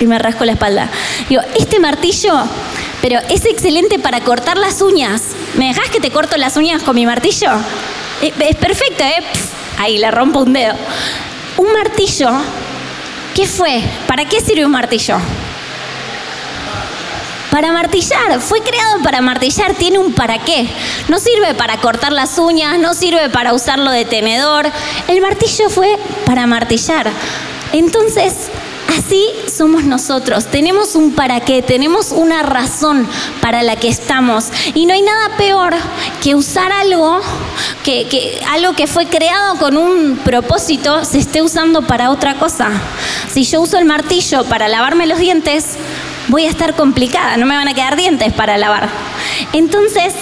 Y 0.00 0.06
me 0.06 0.18
rasco 0.18 0.46
la 0.46 0.52
espalda. 0.52 0.88
Digo, 1.28 1.42
este 1.58 1.78
martillo 1.78 2.42
pero 3.00 3.20
es 3.28 3.44
excelente 3.44 3.98
para 3.98 4.20
cortar 4.20 4.58
las 4.58 4.82
uñas. 4.82 5.22
¿Me 5.56 5.68
dejas 5.68 5.90
que 5.90 6.00
te 6.00 6.10
corto 6.10 6.36
las 6.36 6.56
uñas 6.56 6.82
con 6.82 6.94
mi 6.94 7.06
martillo? 7.06 7.50
Eh, 8.22 8.32
es 8.40 8.56
perfecto, 8.56 9.04
¿eh? 9.04 9.22
ahí 9.78 9.98
le 9.98 10.10
rompo 10.10 10.40
un 10.40 10.52
dedo. 10.52 10.74
Un 11.56 11.72
martillo, 11.72 12.30
¿qué 13.34 13.46
fue? 13.46 13.82
¿Para 14.06 14.24
qué 14.24 14.40
sirve 14.40 14.64
un 14.64 14.72
martillo? 14.72 15.18
Para 17.50 17.72
martillar, 17.72 18.40
fue 18.40 18.60
creado 18.60 19.02
para 19.02 19.20
martillar, 19.20 19.74
tiene 19.74 19.98
un 19.98 20.12
para 20.12 20.38
qué. 20.38 20.68
No 21.08 21.18
sirve 21.18 21.54
para 21.54 21.78
cortar 21.78 22.12
las 22.12 22.38
uñas, 22.38 22.78
no 22.78 22.94
sirve 22.94 23.30
para 23.30 23.54
usarlo 23.54 23.90
de 23.90 24.04
tenedor. 24.04 24.70
El 25.08 25.20
martillo 25.20 25.70
fue 25.70 25.96
para 26.26 26.46
martillar. 26.46 27.10
Entonces, 27.72 28.50
Así 28.88 29.22
somos 29.54 29.84
nosotros, 29.84 30.46
tenemos 30.46 30.94
un 30.94 31.12
para 31.12 31.40
qué, 31.40 31.60
tenemos 31.60 32.10
una 32.10 32.42
razón 32.42 33.06
para 33.42 33.62
la 33.62 33.76
que 33.76 33.88
estamos. 33.88 34.46
Y 34.74 34.86
no 34.86 34.94
hay 34.94 35.02
nada 35.02 35.36
peor 35.36 35.74
que 36.22 36.34
usar 36.34 36.72
algo 36.72 37.20
que, 37.84 38.40
algo 38.50 38.72
que 38.72 38.86
fue 38.86 39.06
creado 39.06 39.56
con 39.56 39.76
un 39.76 40.16
propósito 40.24 41.04
se 41.04 41.18
esté 41.18 41.42
usando 41.42 41.82
para 41.82 42.10
otra 42.10 42.38
cosa. 42.38 42.70
Si 43.30 43.44
yo 43.44 43.60
uso 43.60 43.76
el 43.76 43.84
martillo 43.84 44.44
para 44.44 44.68
lavarme 44.68 45.06
los 45.06 45.18
dientes, 45.18 45.76
voy 46.28 46.46
a 46.46 46.50
estar 46.50 46.74
complicada, 46.74 47.36
no 47.36 47.44
me 47.44 47.56
van 47.56 47.68
a 47.68 47.74
quedar 47.74 47.96
dientes 47.96 48.32
para 48.32 48.56
lavar. 48.56 48.88
Entonces, 49.52 50.14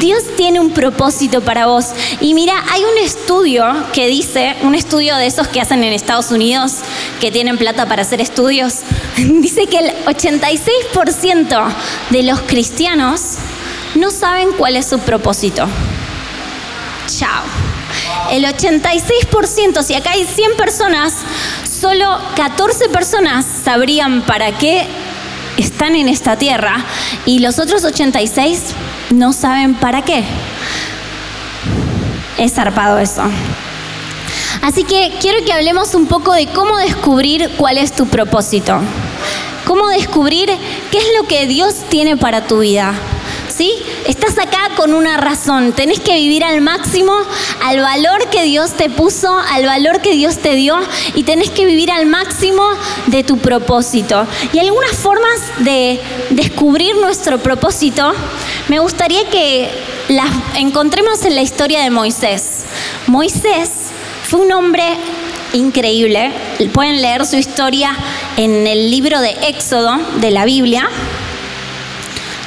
Dios 0.00 0.22
tiene 0.36 0.60
un 0.60 0.70
propósito 0.70 1.40
para 1.40 1.66
vos. 1.66 1.86
Y 2.20 2.34
mira, 2.34 2.54
hay 2.70 2.82
un 2.82 2.98
estudio 2.98 3.64
que 3.92 4.06
dice, 4.06 4.56
un 4.62 4.74
estudio 4.74 5.16
de 5.16 5.26
esos 5.26 5.48
que 5.48 5.60
hacen 5.60 5.84
en 5.84 5.92
Estados 5.92 6.30
Unidos, 6.30 6.78
que 7.20 7.30
tienen 7.30 7.58
plata 7.58 7.86
para 7.86 8.02
hacer 8.02 8.20
estudios, 8.20 8.80
dice 9.16 9.66
que 9.66 9.78
el 9.78 9.92
86% 10.06 11.74
de 12.10 12.22
los 12.22 12.40
cristianos 12.40 13.36
no 13.94 14.10
saben 14.10 14.48
cuál 14.58 14.76
es 14.76 14.86
su 14.86 14.98
propósito. 14.98 15.66
Chao. 17.06 17.44
El 18.30 18.44
86%, 18.44 19.82
si 19.82 19.94
acá 19.94 20.12
hay 20.12 20.24
100 20.24 20.56
personas, 20.56 21.14
solo 21.68 22.18
14 22.34 22.88
personas 22.88 23.46
sabrían 23.64 24.22
para 24.22 24.52
qué 24.52 24.86
están 25.56 25.94
en 25.94 26.08
esta 26.08 26.36
tierra 26.36 26.84
y 27.24 27.38
los 27.38 27.58
otros 27.58 27.84
86 27.84 28.60
no 29.14 29.32
saben 29.32 29.74
para 29.74 30.02
qué. 30.02 30.24
Es 32.38 32.54
zarpado 32.54 32.98
eso. 32.98 33.22
Así 34.62 34.84
que 34.84 35.12
quiero 35.20 35.44
que 35.44 35.52
hablemos 35.52 35.94
un 35.94 36.06
poco 36.06 36.32
de 36.32 36.46
cómo 36.48 36.76
descubrir 36.78 37.50
cuál 37.56 37.78
es 37.78 37.92
tu 37.92 38.06
propósito. 38.06 38.80
Cómo 39.66 39.88
descubrir 39.88 40.50
qué 40.90 40.98
es 40.98 41.06
lo 41.20 41.26
que 41.26 41.46
Dios 41.46 41.74
tiene 41.88 42.16
para 42.16 42.46
tu 42.46 42.60
vida. 42.60 42.94
¿Sí? 43.56 43.72
Estás 44.06 44.38
acá 44.38 44.70
con 44.76 44.94
una 44.94 45.16
razón. 45.16 45.72
Tenés 45.72 46.00
que 46.00 46.14
vivir 46.14 46.44
al 46.44 46.60
máximo, 46.60 47.12
al 47.62 47.80
valor 47.80 48.28
que 48.30 48.42
Dios 48.42 48.72
te 48.72 48.90
puso, 48.90 49.36
al 49.38 49.64
valor 49.64 50.00
que 50.00 50.12
Dios 50.12 50.38
te 50.38 50.54
dio 50.54 50.76
y 51.14 51.22
tenés 51.22 51.50
que 51.50 51.64
vivir 51.66 51.90
al 51.90 52.06
máximo 52.06 52.62
de 53.06 53.22
tu 53.22 53.38
propósito. 53.38 54.26
Y 54.52 54.58
algunas 54.58 54.92
formas 54.92 55.40
de 55.58 56.00
descubrir 56.30 56.96
nuestro 56.96 57.38
propósito, 57.38 58.12
me 58.68 58.78
gustaría 58.80 59.28
que 59.30 59.70
las 60.08 60.30
encontremos 60.56 61.24
en 61.24 61.34
la 61.34 61.42
historia 61.42 61.82
de 61.82 61.90
Moisés. 61.90 62.64
Moisés 63.06 63.70
fue 64.24 64.40
un 64.40 64.52
hombre 64.52 64.84
increíble. 65.52 66.32
Pueden 66.72 67.00
leer 67.00 67.24
su 67.24 67.36
historia 67.36 67.96
en 68.36 68.66
el 68.66 68.90
libro 68.90 69.20
de 69.20 69.30
Éxodo 69.48 69.96
de 70.20 70.30
la 70.30 70.44
Biblia. 70.44 70.88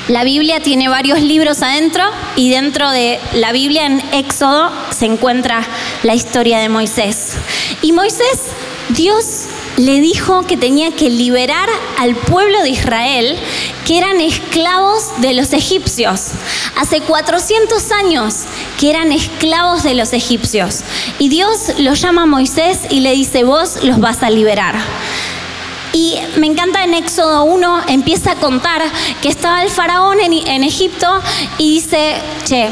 La 0.07 0.23
Biblia 0.23 0.61
tiene 0.61 0.87
varios 0.87 1.19
libros 1.19 1.61
adentro 1.61 2.01
y 2.37 2.49
dentro 2.49 2.89
de 2.91 3.19
la 3.33 3.51
Biblia 3.51 3.85
en 3.85 4.01
Éxodo 4.13 4.71
se 4.89 5.05
encuentra 5.05 5.67
la 6.03 6.15
historia 6.15 6.59
de 6.59 6.69
Moisés. 6.69 7.33
Y 7.81 7.91
Moisés, 7.91 8.39
Dios 8.87 9.47
le 9.75 9.99
dijo 9.99 10.43
que 10.43 10.55
tenía 10.55 10.91
que 10.91 11.09
liberar 11.09 11.67
al 11.99 12.15
pueblo 12.15 12.63
de 12.63 12.69
Israel 12.69 13.37
que 13.85 13.97
eran 13.97 14.21
esclavos 14.21 15.09
de 15.17 15.33
los 15.33 15.51
egipcios. 15.51 16.31
Hace 16.77 17.01
400 17.01 17.91
años 17.91 18.45
que 18.79 18.89
eran 18.89 19.11
esclavos 19.11 19.83
de 19.83 19.93
los 19.93 20.13
egipcios. 20.13 20.83
Y 21.19 21.27
Dios 21.27 21.73
los 21.79 21.99
llama 21.99 22.23
a 22.23 22.27
Moisés 22.27 22.79
y 22.89 23.01
le 23.01 23.11
dice, 23.11 23.43
vos 23.43 23.83
los 23.83 23.99
vas 23.99 24.23
a 24.23 24.29
liberar. 24.29 24.75
Y 25.93 26.15
me 26.37 26.47
encanta 26.47 26.83
en 26.83 26.93
Éxodo 26.93 27.43
1, 27.43 27.83
empieza 27.87 28.31
a 28.31 28.35
contar 28.35 28.83
que 29.21 29.29
estaba 29.29 29.63
el 29.63 29.69
faraón 29.69 30.19
en, 30.19 30.63
Egipto 30.63 31.07
y 31.57 31.75
dice, 31.75 32.15
che, 32.43 32.69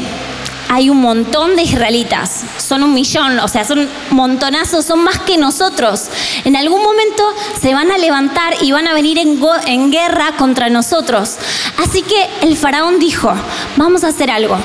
hay 0.68 0.90
un 0.90 1.00
montón 1.00 1.56
de 1.56 1.62
israelitas, 1.62 2.44
son 2.58 2.82
un 2.82 2.94
millón, 2.94 3.38
o 3.40 3.48
sea, 3.48 3.64
son 3.64 3.88
montonazos, 4.10 4.84
son 4.84 5.04
más 5.04 5.18
que 5.20 5.38
nosotros. 5.38 6.08
En 6.44 6.56
algún 6.56 6.82
momento 6.82 7.22
se 7.60 7.74
van 7.74 7.90
a 7.90 7.98
levantar 7.98 8.54
y 8.60 8.72
van 8.72 8.88
a 8.88 8.94
venir 8.94 9.18
en, 9.18 9.90
guerra 9.90 10.32
contra 10.36 10.68
nosotros. 10.68 11.36
Así 11.78 12.02
que 12.02 12.28
el 12.42 12.56
faraón 12.56 12.98
dijo, 12.98 13.32
vamos 13.76 14.04
a 14.04 14.08
hacer 14.08 14.30
algo. 14.30 14.56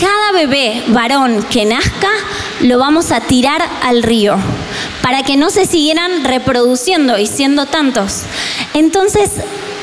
Cada 0.00 0.32
bebé 0.32 0.84
varón 0.88 1.44
que 1.50 1.64
nazca 1.64 2.08
lo 2.60 2.78
vamos 2.78 3.10
a 3.10 3.20
tirar 3.20 3.62
al 3.82 4.02
río 4.02 4.36
para 5.02 5.22
que 5.22 5.36
no 5.36 5.50
se 5.50 5.64
siguieran 5.64 6.24
reproduciendo 6.24 7.18
y 7.18 7.26
siendo 7.26 7.66
tantos. 7.66 8.22
Entonces, 8.74 9.30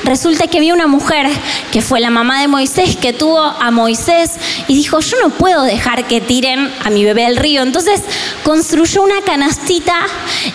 resulta 0.05 0.47
que 0.47 0.57
había 0.57 0.74
una 0.74 0.88
mujer 0.88 1.27
que 1.71 1.81
fue 1.81 2.00
la 2.00 2.09
mamá 2.09 2.41
de 2.41 2.47
Moisés, 2.47 2.95
que 2.95 3.13
tuvo 3.13 3.39
a 3.39 3.71
Moisés 3.71 4.31
y 4.67 4.75
dijo, 4.75 5.00
yo 5.00 5.17
no 5.21 5.29
puedo 5.31 5.63
dejar 5.63 6.07
que 6.07 6.21
tiren 6.21 6.71
a 6.83 6.89
mi 6.89 7.03
bebé 7.03 7.25
al 7.25 7.38
río. 7.38 7.62
Entonces 7.62 8.01
construyó 8.43 9.01
una 9.01 9.21
canastita 9.21 9.95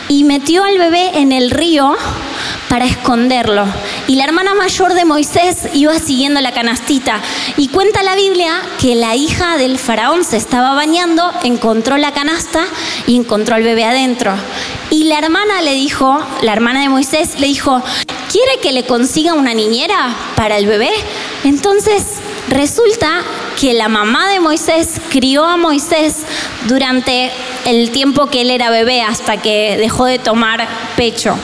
y 0.09 0.25
metió 0.25 0.65
al 0.65 0.79
bebé 0.79 1.19
en 1.19 1.33
el 1.33 1.51
río 1.51 1.97
para 2.69 2.87
esconderlo. 2.87 3.67
Y 4.07 4.15
la 4.15 4.25
hermana 4.25 4.55
mayor 4.55 4.95
de 4.95 5.05
Moisés 5.05 5.69
iba 5.75 5.99
siguiendo 5.99 6.41
la 6.41 6.53
canastita. 6.53 7.21
Y 7.57 7.69
cuenta 7.69 8.03
la 8.03 8.15
Biblia 8.15 8.63
que 8.81 8.95
la 8.95 9.15
hija 9.15 9.57
del 9.57 9.79
faraón 9.79 10.25
se 10.25 10.37
estaba 10.37 10.75
bañando, 10.75 11.33
encontró 11.43 11.97
la 11.97 12.13
canasta 12.13 12.65
y 13.07 13.17
encontró 13.17 13.57
al 13.57 13.63
bebé 13.63 13.85
adentro. 13.85 14.33
Y 14.91 15.05
la 15.05 15.19
hermana 15.19 15.63
le 15.63 15.75
dijo, 15.75 16.19
la 16.43 16.53
hermana 16.53 16.81
de 16.81 16.89
Moisés 16.89 17.39
le 17.39 17.47
dijo, 17.47 17.83
¿quiere 18.31 18.59
que 18.63 18.73
le 18.73 18.85
consiga 18.85 19.35
una 19.35 19.55
niñera 19.55 20.15
para 20.37 20.57
el 20.57 20.67
bebé? 20.67 20.91
Entonces 21.43 22.05
resulta 22.49 23.23
que 23.61 23.75
la 23.75 23.89
mamá 23.89 24.31
de 24.31 24.41
Moisés 24.41 25.01
crió 25.11 25.45
a 25.45 25.57
Moisés 25.57 26.19
durante 26.69 27.31
el 27.67 27.91
tiempo 27.91 28.27
que 28.27 28.43
él 28.43 28.51
era 28.51 28.71
bebé 28.71 29.03
hasta 29.03 29.39
que 29.39 29.77
dejó 29.77 30.07
de 30.07 30.19
tomar 30.19 30.67
pecho. 30.97 31.37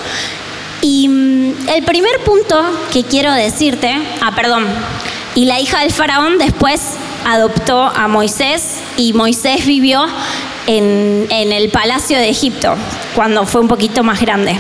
Y 0.81 1.09
mm, 1.09 1.69
el 1.69 1.83
primer 1.85 2.21
punto 2.21 2.63
que 2.93 3.03
quiero 3.03 3.33
decirte, 3.33 3.93
ah, 4.23 4.33
perdón, 4.35 4.67
y 5.35 5.47
la 5.47 5.59
hija 5.59 5.81
del 5.81 5.91
faraón 5.91 6.39
después 6.39 6.93
adoptó 7.27 7.83
a 7.83 8.07
Moisés 8.07 8.81
y 8.97 9.13
Moisés 9.13 9.67
vivió 9.67 10.07
en, 10.69 11.27
en 11.31 11.53
el 11.53 11.69
palacio 11.71 12.17
de 12.17 12.29
Egipto 12.29 12.75
cuando 13.15 13.45
fue 13.45 13.61
un 13.61 13.69
poquito 13.69 14.05
más 14.05 14.21
grande. 14.21 14.57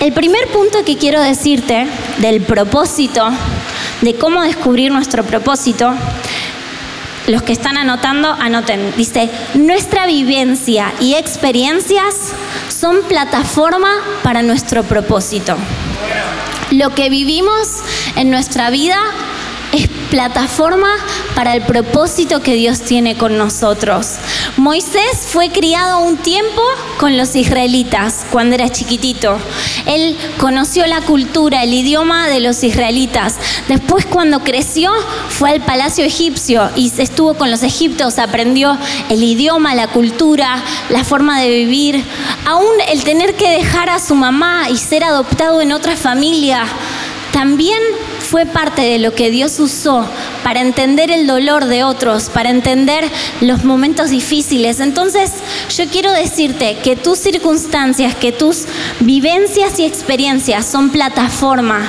El 0.00 0.12
primer 0.12 0.48
punto 0.48 0.84
que 0.84 0.96
quiero 0.96 1.22
decirte 1.22 1.86
del 2.18 2.42
propósito, 2.42 3.28
de 4.02 4.14
cómo 4.14 4.42
descubrir 4.42 4.92
nuestro 4.92 5.24
propósito, 5.24 5.94
los 7.26 7.42
que 7.42 7.52
están 7.52 7.78
anotando, 7.78 8.28
anoten. 8.28 8.92
Dice, 8.96 9.30
nuestra 9.54 10.06
vivencia 10.06 10.92
y 11.00 11.14
experiencias 11.14 12.32
son 12.68 13.02
plataforma 13.08 13.90
para 14.22 14.42
nuestro 14.42 14.82
propósito. 14.82 15.56
Lo 16.70 16.94
que 16.94 17.08
vivimos 17.08 17.80
en 18.16 18.30
nuestra 18.30 18.68
vida 18.70 18.98
es 19.74 19.88
plataforma 20.10 20.88
para 21.34 21.54
el 21.54 21.62
propósito 21.62 22.40
que 22.40 22.54
Dios 22.54 22.82
tiene 22.82 23.16
con 23.16 23.36
nosotros. 23.36 24.14
Moisés 24.56 25.26
fue 25.26 25.50
criado 25.50 25.98
un 25.98 26.16
tiempo 26.16 26.62
con 27.00 27.16
los 27.16 27.34
israelitas 27.34 28.24
cuando 28.30 28.54
era 28.54 28.68
chiquitito. 28.68 29.36
Él 29.86 30.16
conoció 30.38 30.86
la 30.86 31.00
cultura, 31.00 31.64
el 31.64 31.74
idioma 31.74 32.28
de 32.28 32.38
los 32.38 32.62
israelitas. 32.62 33.36
Después 33.66 34.06
cuando 34.06 34.44
creció 34.44 34.92
fue 35.28 35.50
al 35.50 35.60
palacio 35.60 36.04
egipcio 36.04 36.70
y 36.76 36.92
estuvo 36.96 37.34
con 37.34 37.50
los 37.50 37.64
egipcios, 37.64 38.20
aprendió 38.20 38.78
el 39.08 39.24
idioma, 39.24 39.74
la 39.74 39.88
cultura, 39.88 40.62
la 40.88 41.02
forma 41.02 41.40
de 41.40 41.48
vivir. 41.48 42.04
Aún 42.46 42.74
el 42.92 43.02
tener 43.02 43.34
que 43.34 43.50
dejar 43.50 43.90
a 43.90 43.98
su 43.98 44.14
mamá 44.14 44.70
y 44.70 44.76
ser 44.76 45.02
adoptado 45.02 45.60
en 45.60 45.72
otra 45.72 45.96
familia 45.96 46.64
también 47.34 47.80
fue 48.34 48.46
parte 48.46 48.82
de 48.82 48.98
lo 48.98 49.14
que 49.14 49.30
Dios 49.30 49.60
usó 49.60 50.04
para 50.42 50.60
entender 50.60 51.12
el 51.12 51.28
dolor 51.28 51.66
de 51.66 51.84
otros, 51.84 52.30
para 52.30 52.50
entender 52.50 53.08
los 53.40 53.62
momentos 53.62 54.10
difíciles. 54.10 54.80
Entonces, 54.80 55.30
yo 55.70 55.86
quiero 55.86 56.10
decirte 56.10 56.78
que 56.82 56.96
tus 56.96 57.20
circunstancias, 57.20 58.16
que 58.16 58.32
tus 58.32 58.64
vivencias 58.98 59.78
y 59.78 59.84
experiencias 59.84 60.66
son 60.66 60.90
plataforma 60.90 61.88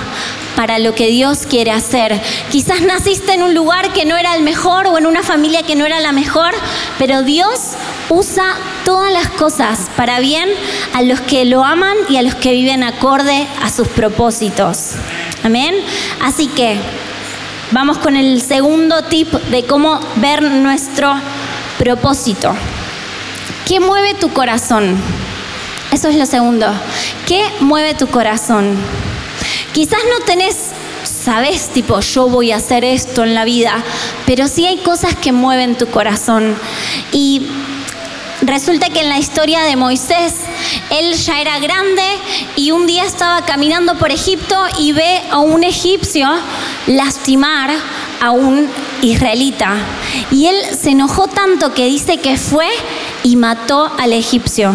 para 0.55 0.77
lo 0.77 0.93
que 0.93 1.07
Dios 1.07 1.47
quiere 1.49 1.71
hacer. 1.71 2.21
Quizás 2.51 2.81
naciste 2.81 3.33
en 3.33 3.41
un 3.41 3.55
lugar 3.55 3.91
que 3.91 4.05
no 4.05 4.15
era 4.15 4.35
el 4.35 4.43
mejor 4.43 4.85
o 4.85 4.99
en 4.99 5.07
una 5.07 5.23
familia 5.23 5.63
que 5.63 5.75
no 5.75 5.83
era 5.83 5.99
la 5.99 6.11
mejor, 6.11 6.53
pero 6.99 7.23
Dios 7.23 7.71
usa 8.09 8.55
todas 8.83 9.11
las 9.11 9.29
cosas 9.29 9.89
para 9.97 10.19
bien 10.19 10.47
a 10.93 11.01
los 11.01 11.21
que 11.21 11.43
lo 11.43 11.65
aman 11.65 11.97
y 12.07 12.17
a 12.17 12.21
los 12.21 12.35
que 12.35 12.51
viven 12.51 12.83
acorde 12.83 13.47
a 13.63 13.71
sus 13.71 13.87
propósitos. 13.87 14.91
Amén. 15.45 15.75
Así 16.23 16.47
que 16.47 16.75
vamos 17.69 17.99
con 17.99 18.15
el 18.15 18.41
segundo 18.41 19.03
tip 19.03 19.31
de 19.31 19.63
cómo 19.63 19.99
ver 20.15 20.41
nuestro 20.41 21.13
propósito. 21.77 22.51
¿Qué 23.67 23.79
mueve 23.79 24.15
tu 24.15 24.33
corazón? 24.33 24.97
Eso 25.91 26.07
es 26.09 26.15
lo 26.15 26.25
segundo. 26.25 26.65
¿Qué 27.27 27.43
mueve 27.59 27.93
tu 27.93 28.07
corazón? 28.07 28.75
Quizás 29.71 29.99
no 30.09 30.25
tenés, 30.25 30.71
sabes, 31.03 31.69
tipo, 31.69 31.99
yo 31.99 32.27
voy 32.27 32.51
a 32.51 32.55
hacer 32.55 32.83
esto 32.83 33.23
en 33.23 33.35
la 33.35 33.45
vida, 33.45 33.83
pero 34.25 34.47
sí 34.47 34.65
hay 34.65 34.77
cosas 34.77 35.13
que 35.13 35.31
mueven 35.31 35.77
tu 35.77 35.85
corazón. 35.85 36.55
Y 37.11 37.43
Resulta 38.41 38.89
que 38.89 39.01
en 39.01 39.09
la 39.09 39.17
historia 39.17 39.63
de 39.63 39.75
Moisés, 39.75 40.33
él 40.89 41.13
ya 41.13 41.39
era 41.41 41.59
grande 41.59 42.03
y 42.55 42.71
un 42.71 42.85
día 42.85 43.03
estaba 43.03 43.45
caminando 43.45 43.95
por 43.95 44.11
Egipto 44.11 44.57
y 44.79 44.91
ve 44.91 45.21
a 45.29 45.39
un 45.39 45.63
egipcio 45.63 46.27
lastimar 46.87 47.71
a 48.21 48.31
un 48.31 48.69
israelita. 49.01 49.75
Y 50.31 50.47
él 50.47 50.57
se 50.79 50.91
enojó 50.91 51.27
tanto 51.27 51.73
que 51.73 51.85
dice 51.85 52.17
que 52.17 52.37
fue 52.37 52.67
y 53.23 53.35
mató 53.35 53.91
al 53.99 54.13
egipcio. 54.13 54.73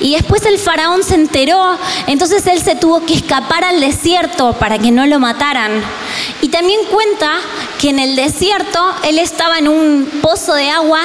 Y 0.00 0.14
después 0.14 0.44
el 0.46 0.58
faraón 0.58 1.02
se 1.02 1.14
enteró, 1.14 1.78
entonces 2.06 2.46
él 2.46 2.60
se 2.60 2.76
tuvo 2.76 3.04
que 3.04 3.14
escapar 3.14 3.64
al 3.64 3.80
desierto 3.80 4.54
para 4.54 4.78
que 4.78 4.90
no 4.90 5.06
lo 5.06 5.18
mataran. 5.20 5.82
Y 6.40 6.48
también 6.48 6.80
cuenta 6.90 7.38
que 7.80 7.90
en 7.90 7.98
el 7.98 8.16
desierto 8.16 8.94
él 9.04 9.18
estaba 9.18 9.58
en 9.58 9.68
un 9.68 10.08
pozo 10.22 10.54
de 10.54 10.70
agua 10.70 11.00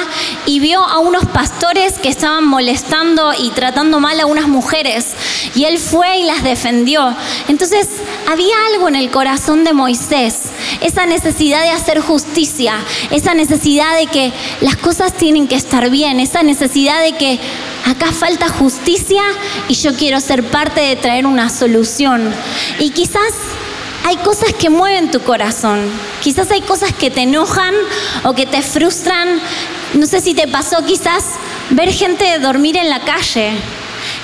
y 0.46 0.60
vio 0.60 0.82
a 0.82 0.98
unos 0.98 1.26
pastores 1.26 1.98
que 1.98 2.08
estaban 2.08 2.44
molestando 2.44 3.32
y 3.38 3.50
tratando 3.50 4.00
mal 4.00 4.18
a 4.20 4.26
unas 4.26 4.48
mujeres. 4.48 5.12
Y 5.54 5.64
él 5.64 5.78
fue 5.78 6.18
y 6.18 6.24
las 6.24 6.42
defendió. 6.42 7.14
Entonces 7.48 7.88
había 8.28 8.54
algo 8.72 8.88
en 8.88 8.96
el 8.96 9.10
corazón 9.10 9.64
de 9.64 9.72
Moisés, 9.72 10.50
esa 10.80 11.06
necesidad 11.06 11.62
de 11.62 11.70
hacer 11.70 12.00
justicia, 12.00 12.74
esa 13.10 13.34
necesidad 13.34 13.96
de 13.96 14.06
que 14.06 14.32
las 14.60 14.76
cosas 14.76 15.12
tienen 15.14 15.48
que 15.48 15.56
estar 15.56 15.90
bien, 15.90 16.20
esa 16.20 16.42
necesidad 16.42 17.02
de 17.02 17.12
que 17.12 17.38
acá 17.86 18.12
falta 18.12 18.48
justicia 18.48 19.22
y 19.68 19.74
yo 19.74 19.94
quiero 19.94 20.20
ser 20.20 20.44
parte 20.44 20.80
de 20.80 20.96
traer 20.96 21.26
una 21.26 21.50
solución. 21.50 22.32
Y 22.78 22.90
quizás 22.90 23.32
hay 24.04 24.16
cosas 24.18 24.52
que 24.52 24.70
mueven 24.70 25.10
tu 25.10 25.20
corazón, 25.20 25.80
quizás 26.22 26.50
hay 26.50 26.60
cosas 26.62 26.92
que 26.92 27.10
te 27.10 27.22
enojan 27.22 27.74
o 28.24 28.34
que 28.34 28.46
te 28.46 28.62
frustran. 28.62 29.40
No 29.94 30.06
sé 30.06 30.20
si 30.20 30.34
te 30.34 30.48
pasó 30.48 30.84
quizás 30.84 31.24
ver 31.70 31.92
gente 31.92 32.38
dormir 32.38 32.76
en 32.76 32.90
la 32.90 33.00
calle. 33.00 33.52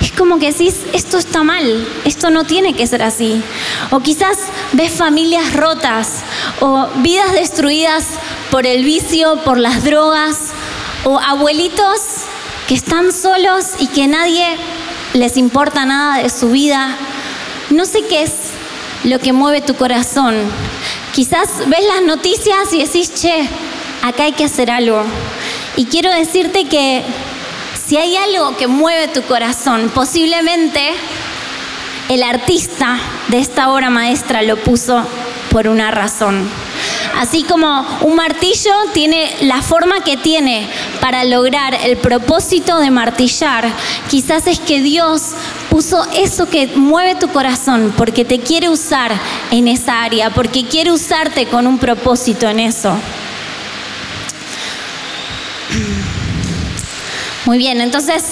Es 0.01 0.11
como 0.11 0.39
que 0.39 0.51
decís, 0.51 0.75
esto 0.93 1.17
está 1.17 1.43
mal, 1.43 1.87
esto 2.05 2.29
no 2.29 2.43
tiene 2.43 2.73
que 2.73 2.87
ser 2.87 3.01
así. 3.01 3.41
O 3.91 3.99
quizás 4.01 4.37
ves 4.73 4.91
familias 4.91 5.53
rotas 5.53 6.21
o 6.59 6.87
vidas 6.97 7.31
destruidas 7.33 8.05
por 8.51 8.65
el 8.65 8.83
vicio, 8.83 9.37
por 9.43 9.57
las 9.57 9.83
drogas, 9.83 10.37
o 11.05 11.19
abuelitos 11.19 12.01
que 12.67 12.75
están 12.75 13.11
solos 13.11 13.65
y 13.79 13.87
que 13.87 14.07
nadie 14.07 14.57
les 15.13 15.37
importa 15.37 15.85
nada 15.85 16.21
de 16.21 16.29
su 16.29 16.49
vida. 16.49 16.95
No 17.69 17.85
sé 17.85 18.03
qué 18.05 18.23
es 18.23 18.33
lo 19.03 19.19
que 19.19 19.33
mueve 19.33 19.61
tu 19.61 19.75
corazón. 19.75 20.35
Quizás 21.13 21.49
ves 21.67 21.85
las 21.85 22.03
noticias 22.03 22.73
y 22.73 22.83
decís, 22.83 23.13
che, 23.13 23.47
acá 24.03 24.23
hay 24.23 24.33
que 24.33 24.45
hacer 24.45 24.69
algo. 24.71 25.03
Y 25.75 25.85
quiero 25.85 26.11
decirte 26.11 26.65
que 26.65 27.03
si 27.87 27.97
hay 27.97 28.15
algo 28.17 28.55
que 28.57 28.67
mueve 28.67 29.07
tu 29.07 29.23
corazón, 29.23 29.91
posiblemente 29.93 30.91
el 32.09 32.23
artista 32.23 32.97
de 33.27 33.39
esta 33.39 33.71
obra 33.71 33.89
maestra 33.89 34.41
lo 34.41 34.57
puso 34.57 35.03
por 35.51 35.67
una 35.67 35.91
razón. 35.91 36.47
Así 37.17 37.43
como 37.43 37.85
un 38.01 38.15
martillo 38.15 38.71
tiene 38.93 39.29
la 39.41 39.61
forma 39.61 40.03
que 40.03 40.15
tiene 40.17 40.67
para 41.01 41.23
lograr 41.25 41.77
el 41.83 41.97
propósito 41.97 42.79
de 42.79 42.91
martillar, 42.91 43.69
quizás 44.09 44.47
es 44.47 44.59
que 44.59 44.81
Dios 44.81 45.33
puso 45.69 46.05
eso 46.15 46.49
que 46.49 46.67
mueve 46.67 47.15
tu 47.15 47.27
corazón 47.29 47.93
porque 47.97 48.25
te 48.25 48.39
quiere 48.39 48.69
usar 48.69 49.11
en 49.51 49.67
esa 49.67 50.03
área, 50.03 50.29
porque 50.29 50.65
quiere 50.65 50.91
usarte 50.91 51.45
con 51.47 51.67
un 51.67 51.77
propósito 51.77 52.47
en 52.47 52.59
eso. 52.59 52.95
Muy 57.45 57.57
bien, 57.57 57.81
entonces 57.81 58.23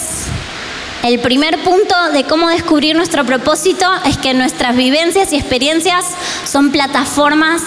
el 1.03 1.19
primer 1.19 1.63
punto 1.63 1.95
de 2.11 2.23
cómo 2.23 2.49
descubrir 2.49 2.95
nuestro 2.95 3.25
propósito 3.25 3.85
es 4.05 4.17
que 4.17 4.33
nuestras 4.33 4.75
vivencias 4.75 5.31
y 5.31 5.37
experiencias 5.37 6.05
son 6.45 6.71
plataformas 6.71 7.61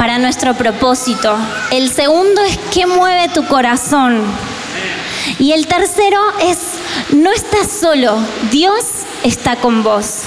para 0.00 0.16
nuestro 0.16 0.54
propósito. 0.54 1.36
El 1.70 1.90
segundo 1.90 2.40
es 2.40 2.58
qué 2.72 2.86
mueve 2.86 3.28
tu 3.28 3.44
corazón. 3.44 4.22
Y 5.38 5.52
el 5.52 5.66
tercero 5.66 6.18
es, 6.40 6.56
no 7.10 7.30
estás 7.30 7.70
solo, 7.70 8.18
Dios 8.50 8.82
está 9.24 9.56
con 9.56 9.82
vos. 9.82 10.22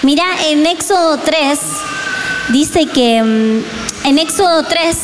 Mira, 0.00 0.24
en 0.46 0.64
Éxodo 0.64 1.18
3 1.18 1.58
dice 2.48 2.86
que 2.86 3.22
mm, 3.22 4.06
en 4.06 4.18
Éxodo 4.18 4.62
3 4.62 4.96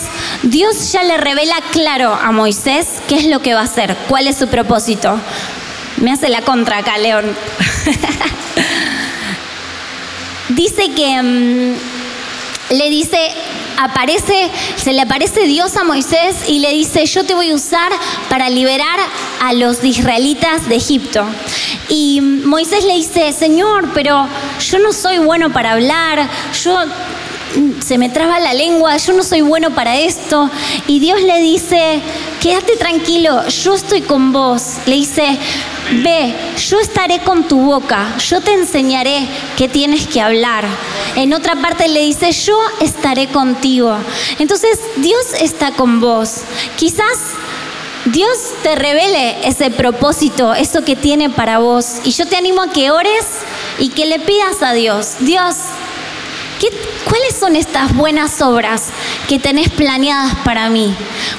Dios 0.44 0.90
ya 0.90 1.02
le 1.02 1.18
revela 1.18 1.56
claro 1.70 2.14
a 2.14 2.32
Moisés 2.32 2.86
qué 3.06 3.16
es 3.16 3.26
lo 3.26 3.42
que 3.42 3.52
va 3.52 3.60
a 3.60 3.64
hacer, 3.64 3.94
cuál 4.08 4.28
es 4.28 4.38
su 4.38 4.48
propósito. 4.48 5.20
Me 5.98 6.10
hace 6.10 6.30
la 6.30 6.40
contra 6.40 6.78
acá, 6.78 6.96
León. 6.96 7.26
dice 10.48 10.90
que 10.94 11.22
mm, 11.22 11.74
le 12.70 12.88
dice, 12.88 13.30
aparece, 13.78 14.50
se 14.76 14.92
le 14.92 15.02
aparece 15.02 15.46
Dios 15.46 15.76
a 15.76 15.84
Moisés 15.84 16.48
y 16.48 16.60
le 16.60 16.72
dice, 16.72 17.06
yo 17.06 17.24
te 17.24 17.34
voy 17.34 17.50
a 17.50 17.54
usar 17.54 17.92
para 18.28 18.50
liberar 18.50 18.98
a 19.40 19.52
los 19.52 19.82
israelitas 19.84 20.68
de 20.68 20.76
Egipto. 20.76 21.24
Y 21.88 22.20
Moisés 22.20 22.84
le 22.84 22.94
dice, 22.94 23.32
Señor, 23.32 23.90
pero 23.94 24.26
yo 24.60 24.78
no 24.78 24.92
soy 24.92 25.18
bueno 25.18 25.52
para 25.52 25.72
hablar, 25.72 26.28
yo 26.62 26.78
se 27.80 27.98
me 27.98 28.08
traba 28.08 28.40
la 28.40 28.54
lengua, 28.54 28.96
yo 28.96 29.12
no 29.12 29.22
soy 29.22 29.40
bueno 29.40 29.70
para 29.74 29.98
esto. 29.98 30.50
Y 30.86 30.98
Dios 31.00 31.20
le 31.22 31.40
dice, 31.40 32.00
quédate 32.40 32.76
tranquilo, 32.76 33.46
yo 33.48 33.74
estoy 33.74 34.02
con 34.02 34.32
vos. 34.32 34.78
Le 34.86 34.96
dice, 34.96 35.38
ve, 36.02 36.34
yo 36.56 36.80
estaré 36.80 37.20
con 37.20 37.44
tu 37.44 37.60
boca, 37.60 38.16
yo 38.18 38.40
te 38.40 38.52
enseñaré 38.52 39.26
qué 39.56 39.68
tienes 39.68 40.06
que 40.06 40.20
hablar. 40.20 40.64
En 41.16 41.32
otra 41.34 41.56
parte 41.56 41.88
le 41.88 42.02
dice, 42.02 42.32
yo 42.32 42.58
estaré 42.80 43.28
contigo. 43.28 43.96
Entonces 44.38 44.78
Dios 44.96 45.26
está 45.40 45.70
con 45.72 46.00
vos. 46.00 46.40
Quizás 46.76 47.18
Dios 48.06 48.38
te 48.62 48.74
revele 48.74 49.46
ese 49.48 49.70
propósito, 49.70 50.54
eso 50.54 50.84
que 50.84 50.96
tiene 50.96 51.30
para 51.30 51.58
vos. 51.58 52.00
Y 52.04 52.10
yo 52.10 52.26
te 52.26 52.36
animo 52.36 52.62
a 52.62 52.70
que 52.70 52.90
ores 52.90 53.26
y 53.78 53.90
que 53.90 54.06
le 54.06 54.18
pidas 54.18 54.62
a 54.62 54.72
Dios, 54.72 55.16
Dios, 55.20 55.56
¿cuáles 57.08 57.34
son 57.38 57.56
estas 57.56 57.94
buenas 57.94 58.40
obras 58.42 58.90
que 59.28 59.38
tenés 59.38 59.70
planeadas 59.70 60.34
para 60.44 60.68
mí? 60.68 60.94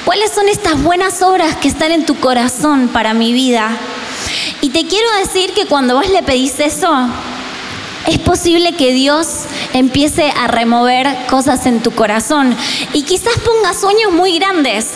¿Cuáles 0.06 0.32
son 0.32 0.47
estas 0.49 0.82
buenas 0.82 1.21
obras 1.21 1.56
que 1.56 1.67
están 1.67 1.91
en 1.91 2.06
tu 2.06 2.15
corazón 2.19 2.89
para 2.89 3.13
mi 3.13 3.34
vida? 3.34 3.78
Y 4.62 4.69
te 4.69 4.86
quiero 4.86 5.08
decir 5.19 5.54
que 5.54 5.65
cuando 5.65 5.95
vos 5.95 6.10
le 6.10 6.23
pedís 6.23 6.60
eso, 6.60 6.89
es 8.08 8.19
posible 8.19 8.73
que 8.73 8.93
Dios 8.93 9.45
empiece 9.73 10.32
a 10.32 10.47
remover 10.47 11.08
cosas 11.28 11.65
en 11.65 11.82
tu 11.82 11.91
corazón 11.91 12.56
y 12.93 13.04
quizás 13.04 13.34
ponga 13.39 13.73
sueños 13.73 14.12
muy 14.12 14.38
grandes 14.38 14.91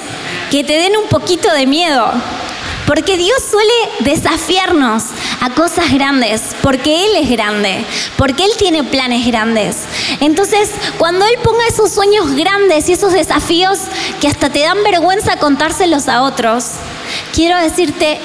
que 0.52 0.64
te 0.64 0.74
den 0.74 0.96
un 0.96 1.08
poquito 1.08 1.52
de 1.52 1.66
miedo. 1.66 2.12
Porque 2.90 3.18
Dios 3.18 3.38
suele 3.52 3.72
desafiarnos 4.00 5.04
a 5.42 5.52
cosas 5.52 5.94
grandes, 5.94 6.56
porque 6.64 7.06
Él 7.06 7.18
es 7.18 7.30
grande, 7.30 7.86
porque 8.18 8.44
Él 8.44 8.52
tiene 8.58 8.84
planes 8.84 9.28
grandes. 9.28 9.78
Entonces, 10.22 10.72
cuando 10.98 11.24
Él 11.24 11.36
ponga 11.44 11.68
esos 11.68 11.92
sueños 11.92 12.32
grandes 12.32 12.90
y 12.90 12.94
esos 12.94 13.14
desafíos 13.14 13.78
que 14.20 14.28
hasta 14.28 14.50
te 14.50 14.62
dan 14.62 14.84
vergüenza 14.84 15.38
contárselos 15.38 16.08
a 16.08 16.24
otros, 16.24 16.66
quiero 17.32 17.60
decirte 17.60 18.20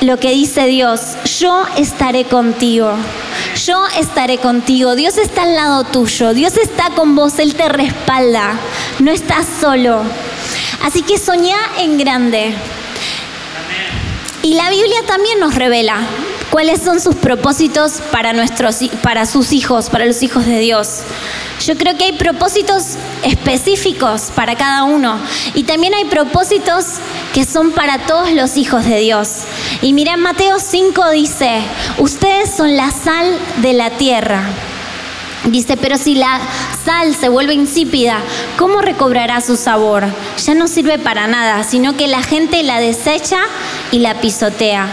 lo 0.00 0.16
que 0.16 0.32
dice 0.32 0.66
Dios, 0.66 1.00
yo 1.38 1.64
estaré 1.76 2.24
contigo. 2.24 2.96
Yo 3.64 3.86
estaré 3.96 4.38
contigo. 4.38 4.96
Dios 4.96 5.18
está 5.18 5.42
al 5.44 5.54
lado 5.54 5.84
tuyo. 5.84 6.34
Dios 6.34 6.56
está 6.56 6.90
con 6.96 7.14
vos. 7.14 7.38
Él 7.38 7.54
te 7.54 7.68
respalda. 7.68 8.58
No 8.98 9.12
estás 9.12 9.46
solo. 9.60 10.02
Así 10.84 11.02
que 11.02 11.16
soñá 11.16 11.58
en 11.78 11.96
grande. 11.96 12.54
Y 14.48 14.54
la 14.54 14.70
Biblia 14.70 15.02
también 15.06 15.38
nos 15.40 15.56
revela 15.56 15.98
cuáles 16.48 16.80
son 16.80 17.00
sus 17.00 17.14
propósitos 17.16 18.00
para, 18.10 18.32
nuestros, 18.32 18.78
para 19.02 19.26
sus 19.26 19.52
hijos, 19.52 19.90
para 19.90 20.06
los 20.06 20.22
hijos 20.22 20.46
de 20.46 20.58
Dios. 20.58 21.02
Yo 21.66 21.76
creo 21.76 21.98
que 21.98 22.04
hay 22.04 22.12
propósitos 22.12 22.94
específicos 23.24 24.32
para 24.34 24.56
cada 24.56 24.84
uno 24.84 25.20
y 25.52 25.64
también 25.64 25.92
hay 25.92 26.06
propósitos 26.06 26.94
que 27.34 27.44
son 27.44 27.72
para 27.72 28.06
todos 28.06 28.32
los 28.32 28.56
hijos 28.56 28.86
de 28.86 29.00
Dios. 29.00 29.42
Y 29.82 29.92
mira, 29.92 30.14
en 30.14 30.20
Mateo 30.20 30.58
5 30.58 31.10
dice, 31.10 31.60
ustedes 31.98 32.50
son 32.56 32.74
la 32.74 32.90
sal 32.90 33.38
de 33.58 33.74
la 33.74 33.90
tierra. 33.90 34.44
Dice, 35.44 35.76
pero 35.76 35.96
si 35.96 36.14
la 36.14 36.40
sal 36.84 37.14
se 37.14 37.28
vuelve 37.28 37.54
insípida, 37.54 38.18
¿cómo 38.56 38.80
recobrará 38.80 39.40
su 39.40 39.56
sabor? 39.56 40.04
Ya 40.44 40.54
no 40.54 40.68
sirve 40.68 40.98
para 40.98 41.26
nada, 41.26 41.64
sino 41.64 41.96
que 41.96 42.08
la 42.08 42.22
gente 42.22 42.62
la 42.62 42.80
desecha 42.80 43.38
y 43.90 44.00
la 44.00 44.20
pisotea. 44.20 44.88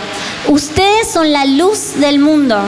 Ustedes 0.47 1.11
son 1.11 1.33
la 1.33 1.45
luz 1.45 1.95
del 1.99 2.19
mundo. 2.19 2.59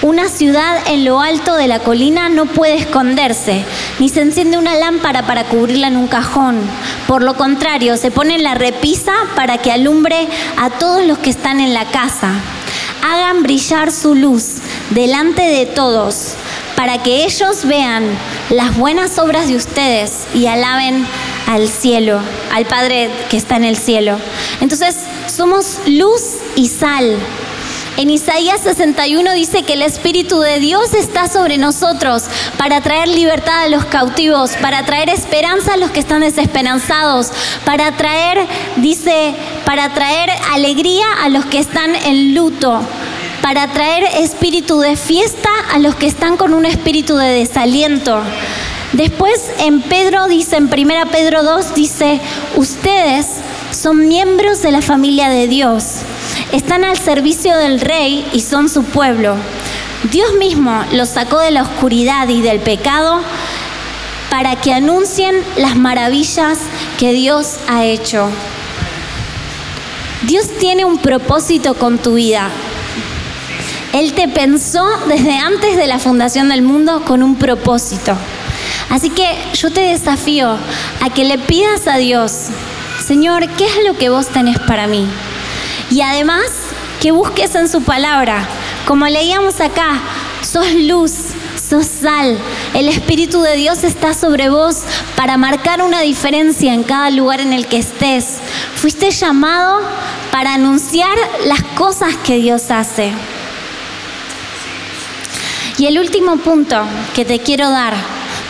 Una 0.00 0.28
ciudad 0.28 0.78
en 0.86 1.04
lo 1.04 1.20
alto 1.20 1.56
de 1.56 1.66
la 1.66 1.80
colina 1.80 2.28
no 2.28 2.46
puede 2.46 2.76
esconderse, 2.76 3.64
ni 3.98 4.08
se 4.08 4.20
enciende 4.20 4.56
una 4.56 4.76
lámpara 4.76 5.26
para 5.26 5.42
cubrirla 5.44 5.88
en 5.88 5.96
un 5.96 6.06
cajón. 6.06 6.60
Por 7.08 7.24
lo 7.24 7.34
contrario, 7.34 7.96
se 7.96 8.12
pone 8.12 8.36
en 8.36 8.44
la 8.44 8.54
repisa 8.54 9.12
para 9.34 9.58
que 9.58 9.72
alumbre 9.72 10.28
a 10.56 10.70
todos 10.70 11.04
los 11.04 11.18
que 11.18 11.30
están 11.30 11.58
en 11.58 11.74
la 11.74 11.84
casa. 11.86 12.30
Hagan 13.02 13.42
brillar 13.42 13.90
su 13.90 14.14
luz 14.14 14.58
delante 14.90 15.42
de 15.42 15.66
todos, 15.66 16.34
para 16.78 17.02
que 17.02 17.24
ellos 17.24 17.64
vean 17.64 18.04
las 18.50 18.76
buenas 18.76 19.18
obras 19.18 19.48
de 19.48 19.56
ustedes 19.56 20.28
y 20.32 20.46
alaben 20.46 21.04
al 21.48 21.68
cielo, 21.68 22.20
al 22.52 22.66
Padre 22.66 23.10
que 23.28 23.36
está 23.36 23.56
en 23.56 23.64
el 23.64 23.76
cielo. 23.76 24.16
Entonces, 24.60 24.94
somos 25.26 25.80
luz 25.88 26.36
y 26.54 26.68
sal. 26.68 27.16
En 27.96 28.10
Isaías 28.10 28.60
61 28.60 29.32
dice 29.32 29.64
que 29.64 29.72
el 29.72 29.82
Espíritu 29.82 30.38
de 30.38 30.60
Dios 30.60 30.94
está 30.94 31.26
sobre 31.26 31.58
nosotros 31.58 32.26
para 32.56 32.80
traer 32.80 33.08
libertad 33.08 33.64
a 33.64 33.68
los 33.68 33.84
cautivos, 33.86 34.52
para 34.62 34.84
traer 34.84 35.08
esperanza 35.08 35.74
a 35.74 35.78
los 35.78 35.90
que 35.90 35.98
están 35.98 36.20
desesperanzados, 36.20 37.32
para 37.64 37.90
traer, 37.96 38.46
dice, 38.76 39.34
para 39.64 39.92
traer 39.94 40.30
alegría 40.52 41.06
a 41.24 41.28
los 41.28 41.44
que 41.46 41.58
están 41.58 41.92
en 41.96 42.36
luto, 42.36 42.80
para 43.42 43.68
traer 43.68 44.04
espíritu 44.20 44.80
de 44.80 44.96
fiesta 44.96 45.50
a 45.72 45.78
los 45.78 45.94
que 45.94 46.06
están 46.06 46.36
con 46.36 46.54
un 46.54 46.64
espíritu 46.64 47.16
de 47.16 47.28
desaliento. 47.28 48.20
Después 48.92 49.50
en 49.58 49.82
Pedro 49.82 50.28
dice, 50.28 50.56
en 50.56 50.64
1 50.64 51.10
Pedro 51.10 51.42
2 51.42 51.74
dice, 51.74 52.20
ustedes 52.56 53.26
son 53.70 54.08
miembros 54.08 54.62
de 54.62 54.72
la 54.72 54.82
familia 54.82 55.28
de 55.28 55.46
Dios 55.46 56.02
están 56.52 56.84
al 56.84 56.96
servicio 56.96 57.56
del 57.56 57.80
rey 57.80 58.26
y 58.32 58.40
son 58.40 58.68
su 58.68 58.84
pueblo. 58.84 59.36
Dios 60.10 60.34
mismo 60.38 60.84
los 60.92 61.10
sacó 61.10 61.40
de 61.40 61.50
la 61.50 61.62
oscuridad 61.62 62.28
y 62.28 62.40
del 62.40 62.60
pecado 62.60 63.20
para 64.30 64.56
que 64.56 64.72
anuncien 64.72 65.34
las 65.56 65.76
maravillas 65.76 66.58
que 66.98 67.12
Dios 67.12 67.56
ha 67.68 67.84
hecho. 67.84 68.28
Dios 70.22 70.48
tiene 70.58 70.84
un 70.84 70.98
propósito 70.98 71.74
con 71.74 71.98
tu 71.98 72.14
vida. 72.14 72.50
Él 73.98 74.12
te 74.12 74.28
pensó 74.28 74.86
desde 75.08 75.36
antes 75.38 75.76
de 75.76 75.88
la 75.88 75.98
fundación 75.98 76.50
del 76.50 76.62
mundo 76.62 77.02
con 77.04 77.20
un 77.20 77.34
propósito. 77.34 78.16
Así 78.90 79.10
que 79.10 79.36
yo 79.54 79.72
te 79.72 79.80
desafío 79.80 80.56
a 81.00 81.10
que 81.10 81.24
le 81.24 81.36
pidas 81.36 81.88
a 81.88 81.96
Dios, 81.96 82.44
Señor, 83.04 83.48
¿qué 83.56 83.66
es 83.66 83.84
lo 83.84 83.98
que 83.98 84.08
vos 84.08 84.28
tenés 84.28 84.56
para 84.60 84.86
mí? 84.86 85.04
Y 85.90 86.02
además, 86.02 86.44
que 87.00 87.10
busques 87.10 87.56
en 87.56 87.68
su 87.68 87.82
palabra. 87.82 88.46
Como 88.86 89.04
leíamos 89.06 89.60
acá, 89.60 90.00
sos 90.42 90.72
luz, 90.74 91.12
sos 91.68 91.86
sal. 91.86 92.38
El 92.74 92.86
Espíritu 92.86 93.40
de 93.40 93.56
Dios 93.56 93.82
está 93.82 94.14
sobre 94.14 94.48
vos 94.48 94.82
para 95.16 95.36
marcar 95.36 95.82
una 95.82 96.02
diferencia 96.02 96.72
en 96.72 96.84
cada 96.84 97.10
lugar 97.10 97.40
en 97.40 97.52
el 97.52 97.66
que 97.66 97.78
estés. 97.78 98.38
Fuiste 98.76 99.10
llamado 99.10 99.80
para 100.30 100.54
anunciar 100.54 101.18
las 101.46 101.64
cosas 101.76 102.14
que 102.24 102.36
Dios 102.36 102.70
hace. 102.70 103.12
Y 105.78 105.86
el 105.86 105.98
último 105.98 106.38
punto 106.38 106.82
que 107.14 107.24
te 107.24 107.38
quiero 107.38 107.70
dar 107.70 107.94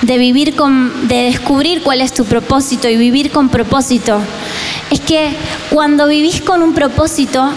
de 0.01 0.17
vivir 0.17 0.57
con, 0.57 1.09
de 1.09 1.25
descubrir 1.25 1.83
cuál 1.83 2.01
es 2.01 2.14
tu 2.14 2.25
propósito 2.25 2.88
y 2.88 2.97
vivir 2.97 3.31
con 3.31 3.51
propósito, 3.51 4.21
es 4.91 5.01
que 5.01 5.37
cuando 5.71 6.07
vivís 6.09 6.41
con 6.41 6.62
un 6.62 6.73
propósito, 6.73 7.53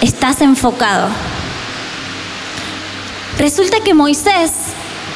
estás 0.00 0.40
enfocado. 0.40 1.08
Resulta 3.38 3.80
que 3.80 3.92
Moisés 3.92 4.52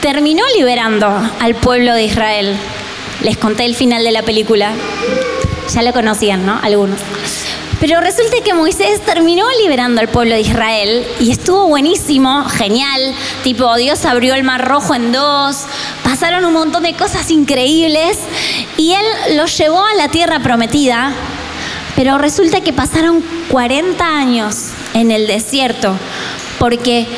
terminó 0.01 0.43
liberando 0.57 1.07
al 1.38 1.55
pueblo 1.55 1.95
de 1.95 2.05
Israel. 2.05 2.57
Les 3.23 3.37
conté 3.37 3.65
el 3.65 3.77
final 3.77 4.03
de 4.03 4.11
la 4.11 4.23
película. 4.23 4.73
Ya 5.73 5.83
lo 5.83 5.93
conocían, 5.93 6.45
¿no? 6.45 6.59
Algunos. 6.61 6.99
Pero 7.83 8.01
resulta 8.01 8.37
que 8.45 8.55
Moisés 8.55 9.01
terminó 9.01 9.45
liberando 9.61 10.01
al 10.01 10.07
pueblo 10.07 10.37
de 10.37 10.42
Israel 10.42 11.05
y 11.18 11.33
estuvo 11.33 11.66
buenísimo, 11.66 12.45
genial. 12.45 13.12
Tipo, 13.42 13.75
Dios 13.75 14.05
abrió 14.05 14.35
el 14.35 14.45
mar 14.45 14.64
rojo 14.64 14.95
en 14.95 15.11
dos, 15.11 15.64
pasaron 16.05 16.45
un 16.45 16.53
montón 16.53 16.85
de 16.85 16.95
cosas 16.95 17.29
increíbles 17.33 18.18
y 18.77 18.92
él 18.92 19.37
los 19.37 19.59
llevó 19.59 19.85
a 19.85 19.95
la 19.95 20.07
tierra 20.07 20.38
prometida. 20.38 21.11
Pero 21.97 22.18
resulta 22.18 22.61
que 22.61 22.73
pasaron 22.73 23.21
40 23.51 24.07
años 24.07 24.68
en 24.95 25.11
el 25.11 25.27
desierto 25.27 25.97
porque 26.61 27.09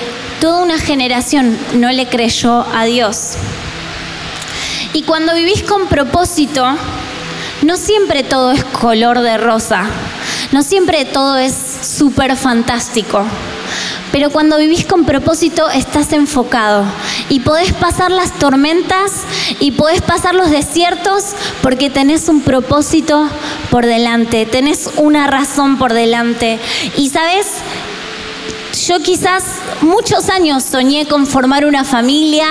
toda 0.40 0.62
una 0.62 0.78
generación 0.78 1.58
no 1.74 1.92
le 1.92 2.06
creyó 2.06 2.64
a 2.74 2.86
Dios. 2.86 3.34
Y 4.94 5.02
cuando 5.02 5.34
vivís 5.34 5.62
con 5.62 5.88
propósito, 5.88 6.64
no 7.60 7.76
siempre 7.76 8.22
todo 8.22 8.52
es 8.52 8.64
color 8.64 9.20
de 9.20 9.36
rosa. 9.36 9.90
No 10.54 10.62
siempre 10.62 11.04
todo 11.04 11.36
es 11.36 11.52
súper 11.52 12.36
fantástico, 12.36 13.24
pero 14.12 14.30
cuando 14.30 14.56
vivís 14.56 14.84
con 14.84 15.04
propósito 15.04 15.68
estás 15.68 16.12
enfocado 16.12 16.84
y 17.28 17.40
podés 17.40 17.72
pasar 17.72 18.12
las 18.12 18.30
tormentas 18.38 19.24
y 19.58 19.72
podés 19.72 20.00
pasar 20.00 20.36
los 20.36 20.50
desiertos 20.50 21.34
porque 21.60 21.90
tenés 21.90 22.28
un 22.28 22.40
propósito 22.40 23.28
por 23.72 23.84
delante, 23.84 24.46
tenés 24.46 24.90
una 24.96 25.26
razón 25.26 25.76
por 25.76 25.92
delante. 25.92 26.60
Y 26.96 27.08
sabes, 27.08 27.48
yo 28.86 29.00
quizás 29.00 29.42
muchos 29.80 30.28
años 30.28 30.62
soñé 30.62 31.06
con 31.06 31.26
formar 31.26 31.64
una 31.64 31.82
familia 31.82 32.46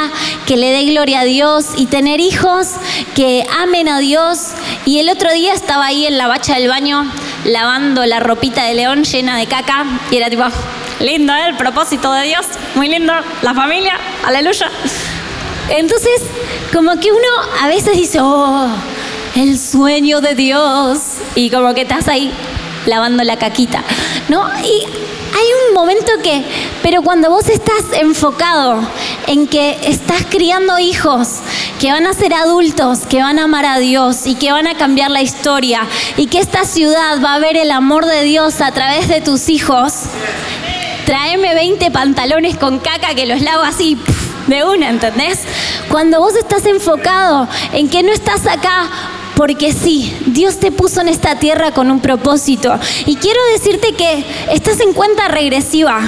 que 0.45 0.57
le 0.57 0.71
dé 0.71 0.83
gloria 0.91 1.21
a 1.21 1.23
Dios 1.23 1.67
y 1.77 1.85
tener 1.85 2.19
hijos 2.19 2.67
que 3.15 3.45
amen 3.61 3.87
a 3.87 3.99
Dios. 3.99 4.49
Y 4.85 4.99
el 4.99 5.07
otro 5.09 5.31
día 5.31 5.53
estaba 5.53 5.85
ahí 5.85 6.05
en 6.05 6.17
la 6.17 6.27
bacha 6.27 6.55
del 6.55 6.67
baño 6.67 7.09
lavando 7.45 8.05
la 8.05 8.19
ropita 8.19 8.63
de 8.65 8.75
león 8.75 9.03
llena 9.03 9.37
de 9.37 9.47
caca 9.47 9.85
y 10.11 10.17
era 10.17 10.29
tipo, 10.29 10.43
lindo 10.99 11.33
¿eh? 11.33 11.47
el 11.49 11.57
propósito 11.57 12.11
de 12.13 12.23
Dios, 12.23 12.45
muy 12.75 12.87
lindo, 12.87 13.13
la 13.41 13.53
familia, 13.53 13.97
aleluya. 14.25 14.69
Entonces, 15.69 16.21
como 16.73 16.99
que 16.99 17.11
uno 17.11 17.27
a 17.61 17.67
veces 17.67 17.95
dice, 17.95 18.19
oh, 18.21 18.67
el 19.35 19.57
sueño 19.57 20.21
de 20.21 20.35
Dios, 20.35 20.99
y 21.35 21.49
como 21.49 21.73
que 21.73 21.81
estás 21.81 22.07
ahí 22.07 22.31
lavando 22.85 23.23
la 23.23 23.37
caquita, 23.37 23.83
¿no? 24.29 24.47
Y 24.63 24.83
hay 25.35 25.47
un 25.67 25.73
momento 25.73 26.11
que, 26.21 26.43
pero 26.83 27.01
cuando 27.01 27.29
vos 27.29 27.49
estás 27.49 27.83
enfocado 27.93 28.87
en 29.27 29.47
que 29.47 29.77
estás 29.85 30.25
criando 30.29 30.77
hijos 30.77 31.39
que 31.83 31.91
van 31.91 32.07
a 32.07 32.13
ser 32.13 32.33
adultos, 32.33 32.99
que 33.09 33.21
van 33.21 33.39
a 33.39 33.43
amar 33.43 33.65
a 33.65 33.77
Dios 33.77 34.25
y 34.25 34.35
que 34.35 34.53
van 34.53 34.67
a 34.67 34.75
cambiar 34.75 35.11
la 35.11 35.21
historia 35.21 35.81
y 36.15 36.27
que 36.27 36.39
esta 36.39 36.63
ciudad 36.63 37.21
va 37.21 37.35
a 37.35 37.39
ver 37.39 37.57
el 37.57 37.71
amor 37.71 38.05
de 38.05 38.23
Dios 38.23 38.61
a 38.61 38.71
través 38.71 39.09
de 39.09 39.19
tus 39.19 39.49
hijos, 39.49 39.91
tráeme 41.05 41.53
20 41.53 41.91
pantalones 41.91 42.55
con 42.55 42.79
caca 42.79 43.15
que 43.15 43.25
los 43.25 43.41
lavo 43.41 43.63
así 43.63 43.97
de 44.47 44.63
una, 44.63 44.89
¿entendés? 44.89 45.39
Cuando 45.89 46.21
vos 46.21 46.35
estás 46.35 46.65
enfocado 46.67 47.49
en 47.73 47.89
que 47.89 48.01
no 48.01 48.13
estás 48.13 48.47
acá 48.47 48.89
porque 49.35 49.73
sí, 49.73 50.15
Dios 50.27 50.61
te 50.61 50.71
puso 50.71 51.01
en 51.01 51.09
esta 51.09 51.37
tierra 51.37 51.71
con 51.71 51.91
un 51.91 51.99
propósito. 51.99 52.79
Y 53.05 53.17
quiero 53.17 53.41
decirte 53.51 53.91
que 53.91 54.23
estás 54.53 54.79
en 54.79 54.93
cuenta 54.93 55.27
regresiva. 55.27 55.99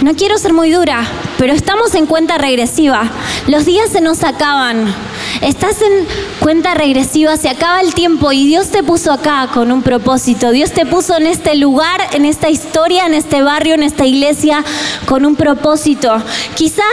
No 0.00 0.14
quiero 0.14 0.38
ser 0.38 0.54
muy 0.54 0.70
dura, 0.70 1.04
pero 1.42 1.54
estamos 1.54 1.92
en 1.96 2.06
cuenta 2.06 2.38
regresiva. 2.38 3.10
Los 3.48 3.64
días 3.64 3.90
se 3.90 4.00
nos 4.00 4.22
acaban. 4.22 4.94
Estás 5.40 5.80
en 5.82 6.06
cuenta 6.40 6.74
regresiva, 6.74 7.36
se 7.36 7.48
acaba 7.48 7.80
el 7.80 7.94
tiempo 7.94 8.32
y 8.32 8.46
Dios 8.46 8.68
te 8.68 8.82
puso 8.82 9.12
acá 9.12 9.48
con 9.52 9.72
un 9.72 9.82
propósito. 9.82 10.50
Dios 10.50 10.72
te 10.72 10.86
puso 10.86 11.16
en 11.16 11.26
este 11.26 11.54
lugar, 11.54 12.00
en 12.12 12.24
esta 12.24 12.50
historia, 12.50 13.06
en 13.06 13.14
este 13.14 13.42
barrio, 13.42 13.74
en 13.74 13.82
esta 13.82 14.04
iglesia, 14.04 14.64
con 15.06 15.24
un 15.24 15.34
propósito. 15.34 16.12
Quizás 16.54 16.84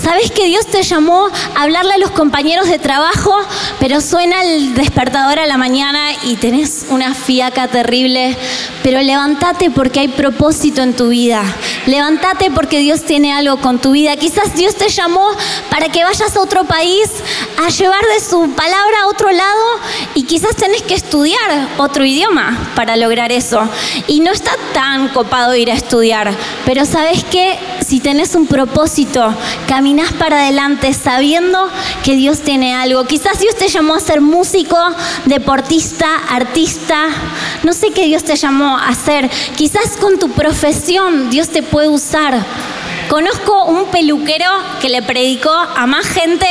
sabes 0.00 0.30
que 0.30 0.46
Dios 0.46 0.66
te 0.66 0.82
llamó 0.82 1.26
a 1.54 1.62
hablarle 1.62 1.94
a 1.94 1.98
los 1.98 2.10
compañeros 2.10 2.68
de 2.68 2.78
trabajo, 2.78 3.34
pero 3.80 4.00
suena 4.00 4.42
el 4.42 4.74
despertador 4.74 5.38
a 5.38 5.46
la 5.46 5.58
mañana 5.58 6.12
y 6.24 6.36
tenés 6.36 6.86
una 6.90 7.14
fiaca 7.14 7.68
terrible. 7.68 8.36
Pero 8.82 9.02
levántate 9.02 9.70
porque 9.70 10.00
hay 10.00 10.08
propósito 10.08 10.82
en 10.82 10.94
tu 10.94 11.08
vida. 11.08 11.42
Levántate 11.86 12.50
porque 12.50 12.78
Dios 12.78 13.02
tiene 13.02 13.32
algo 13.32 13.58
con 13.58 13.78
tu 13.78 13.92
vida. 13.92 14.16
Quizás 14.16 14.54
Dios 14.54 14.76
te 14.76 14.88
llamó 14.88 15.26
para 15.70 15.88
que 15.88 16.04
vayas 16.04 16.36
a 16.36 16.40
otro 16.40 16.64
país 16.64 17.10
a 17.64 17.68
llevar 17.68 17.87
de 17.88 18.20
su 18.20 18.50
palabra 18.50 19.02
a 19.02 19.06
otro 19.08 19.30
lado 19.30 19.64
y 20.14 20.24
quizás 20.24 20.54
tenés 20.56 20.82
que 20.82 20.94
estudiar 20.94 21.68
otro 21.78 22.04
idioma 22.04 22.56
para 22.74 22.96
lograr 22.96 23.32
eso. 23.32 23.66
Y 24.06 24.20
no 24.20 24.30
está 24.30 24.52
tan 24.74 25.08
copado 25.08 25.54
ir 25.56 25.70
a 25.70 25.74
estudiar, 25.74 26.32
pero 26.66 26.84
sabes 26.84 27.24
que 27.24 27.58
si 27.86 28.00
tenés 28.00 28.34
un 28.34 28.46
propósito, 28.46 29.34
caminas 29.66 30.12
para 30.12 30.42
adelante 30.42 30.92
sabiendo 30.92 31.68
que 32.04 32.14
Dios 32.14 32.40
tiene 32.40 32.74
algo. 32.74 33.04
Quizás 33.04 33.38
Dios 33.38 33.56
te 33.56 33.68
llamó 33.68 33.94
a 33.94 34.00
ser 34.00 34.20
músico, 34.20 34.76
deportista, 35.24 36.08
artista, 36.30 37.06
no 37.62 37.72
sé 37.72 37.90
qué 37.90 38.04
Dios 38.04 38.22
te 38.22 38.36
llamó 38.36 38.76
a 38.76 38.88
hacer. 38.88 39.30
Quizás 39.56 39.96
con 39.98 40.18
tu 40.18 40.30
profesión 40.30 41.30
Dios 41.30 41.48
te 41.48 41.62
puede 41.62 41.88
usar. 41.88 42.44
Conozco 43.08 43.64
un 43.64 43.86
peluquero 43.86 44.50
que 44.82 44.90
le 44.90 45.00
predicó 45.00 45.50
a 45.50 45.86
más 45.86 46.06
gente 46.06 46.46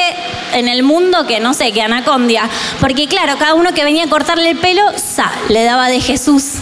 en 0.53 0.67
el 0.67 0.83
mundo 0.83 1.25
que, 1.25 1.39
no 1.39 1.53
sé, 1.53 1.71
que 1.71 1.81
Anacondia. 1.81 2.49
Porque 2.79 3.07
claro, 3.07 3.37
cada 3.37 3.53
uno 3.53 3.73
que 3.73 3.83
venía 3.83 4.05
a 4.05 4.09
cortarle 4.09 4.51
el 4.51 4.57
pelo, 4.57 4.83
sa, 4.95 5.31
le 5.49 5.63
daba 5.63 5.87
de 5.87 6.01
Jesús. 6.01 6.59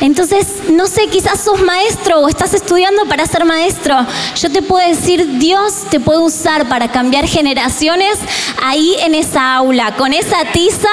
Entonces, 0.00 0.46
no 0.70 0.86
sé, 0.86 1.08
quizás 1.08 1.40
sos 1.40 1.60
maestro 1.60 2.20
o 2.20 2.28
estás 2.28 2.54
estudiando 2.54 3.04
para 3.06 3.26
ser 3.26 3.44
maestro. 3.44 3.94
Yo 4.40 4.50
te 4.50 4.62
puedo 4.62 4.86
decir, 4.86 5.38
Dios 5.38 5.84
te 5.90 6.00
puede 6.00 6.20
usar 6.20 6.68
para 6.68 6.90
cambiar 6.90 7.26
generaciones 7.26 8.18
ahí 8.62 8.96
en 9.00 9.14
esa 9.14 9.54
aula. 9.54 9.94
Con 9.96 10.12
esa 10.12 10.44
tiza, 10.52 10.88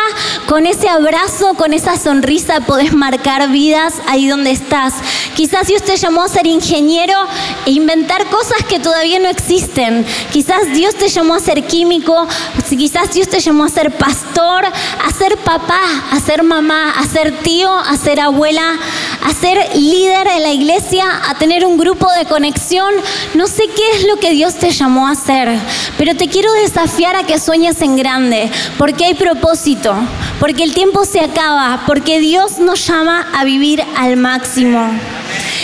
con 0.47 0.65
ese 0.65 0.89
abrazo, 0.89 1.53
con 1.53 1.73
esa 1.73 1.97
sonrisa, 1.97 2.61
podés 2.61 2.93
marcar 2.93 3.49
vidas 3.49 3.95
ahí 4.07 4.27
donde 4.27 4.51
estás. 4.51 4.95
Quizás 5.35 5.67
Dios 5.67 5.83
te 5.83 5.95
llamó 5.95 6.23
a 6.23 6.27
ser 6.27 6.47
ingeniero 6.47 7.17
e 7.65 7.71
inventar 7.71 8.25
cosas 8.29 8.63
que 8.67 8.79
todavía 8.79 9.19
no 9.19 9.29
existen. 9.29 10.05
Quizás 10.31 10.73
Dios 10.73 10.95
te 10.95 11.07
llamó 11.07 11.35
a 11.35 11.39
ser 11.39 11.65
químico, 11.65 12.27
quizás 12.69 13.13
Dios 13.13 13.29
te 13.29 13.39
llamó 13.39 13.65
a 13.65 13.69
ser 13.69 13.95
pastor, 13.97 14.65
a 14.65 15.11
ser 15.17 15.37
papá, 15.37 15.81
a 16.11 16.19
ser 16.19 16.43
mamá, 16.43 16.91
a 16.91 17.05
ser 17.05 17.31
tío, 17.39 17.71
a 17.71 17.95
ser 17.97 18.19
abuela, 18.19 18.77
a 19.23 19.33
ser 19.33 19.57
líder 19.75 20.27
de 20.27 20.39
la 20.39 20.51
iglesia, 20.51 21.05
a 21.27 21.35
tener 21.35 21.65
un 21.65 21.77
grupo 21.77 22.11
de 22.13 22.25
conexión. 22.25 22.93
No 23.33 23.47
sé 23.47 23.63
qué 23.75 23.97
es 23.97 24.07
lo 24.07 24.17
que 24.17 24.31
Dios 24.31 24.55
te 24.55 24.71
llamó 24.71 25.07
a 25.07 25.11
hacer, 25.11 25.49
pero 25.97 26.15
te 26.15 26.27
quiero 26.27 26.51
desafiar 26.53 27.15
a 27.15 27.23
que 27.23 27.39
sueñes 27.39 27.81
en 27.81 27.97
grande, 27.97 28.49
porque 28.77 29.05
hay 29.05 29.13
propósito, 29.13 29.95
porque 30.39 30.63
el 30.63 30.73
tiempo 30.73 31.05
se 31.05 31.19
acaba, 31.19 31.83
porque 31.85 32.19
Dios 32.19 32.59
nos 32.59 32.85
llama 32.87 33.27
a 33.33 33.43
vivir 33.43 33.83
al 33.97 34.17
máximo. 34.17 34.89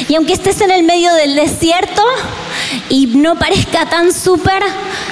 Y 0.08 0.16
aunque 0.16 0.34
estés 0.34 0.62
en 0.62 0.72
el 0.72 0.84
medio 0.84 1.14
del 1.14 1.36
desierto 1.36 2.02
y 2.90 3.08
no 3.08 3.36
parezca 3.36 3.88
tan 3.90 4.12
súper, 4.12 4.62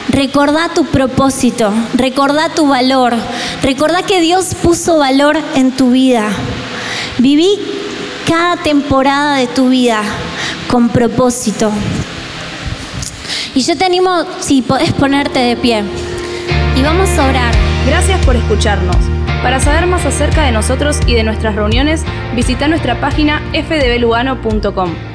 recordá 0.10 0.70
tu 0.74 0.86
propósito, 0.86 1.72
recordá 1.94 2.50
tu 2.50 2.68
valor, 2.68 3.14
recordá 3.62 4.04
que 4.04 4.20
Dios 4.20 4.56
puso 4.62 4.98
valor 4.98 5.40
en 5.56 5.72
tu 5.72 5.92
vida. 5.92 6.30
Viví 7.18 7.81
cada 8.32 8.56
temporada 8.56 9.36
de 9.36 9.48
tu 9.48 9.68
vida 9.68 10.04
con 10.70 10.88
propósito. 10.88 11.70
Y 13.54 13.60
yo 13.60 13.78
te 13.78 13.84
animo, 13.84 14.24
si 14.40 14.62
podés 14.62 14.94
ponerte 14.94 15.40
de 15.40 15.58
pie. 15.58 15.84
Y 16.78 16.82
vamos 16.82 17.10
a 17.20 17.28
orar. 17.28 17.54
Gracias 17.86 18.26
por 18.26 18.38
escucharnos. 18.38 18.96
Para 19.44 19.60
saber 19.60 19.86
más 19.86 20.06
acerca 20.06 20.44
de 20.46 20.54
nosotros 20.54 20.98
y 21.08 21.16
de 21.16 21.26
nuestras 21.26 21.56
reuniones, 21.56 22.06
visita 22.34 22.70
nuestra 22.70 23.02
página 23.02 23.42
fdblugano.com. 23.52 25.11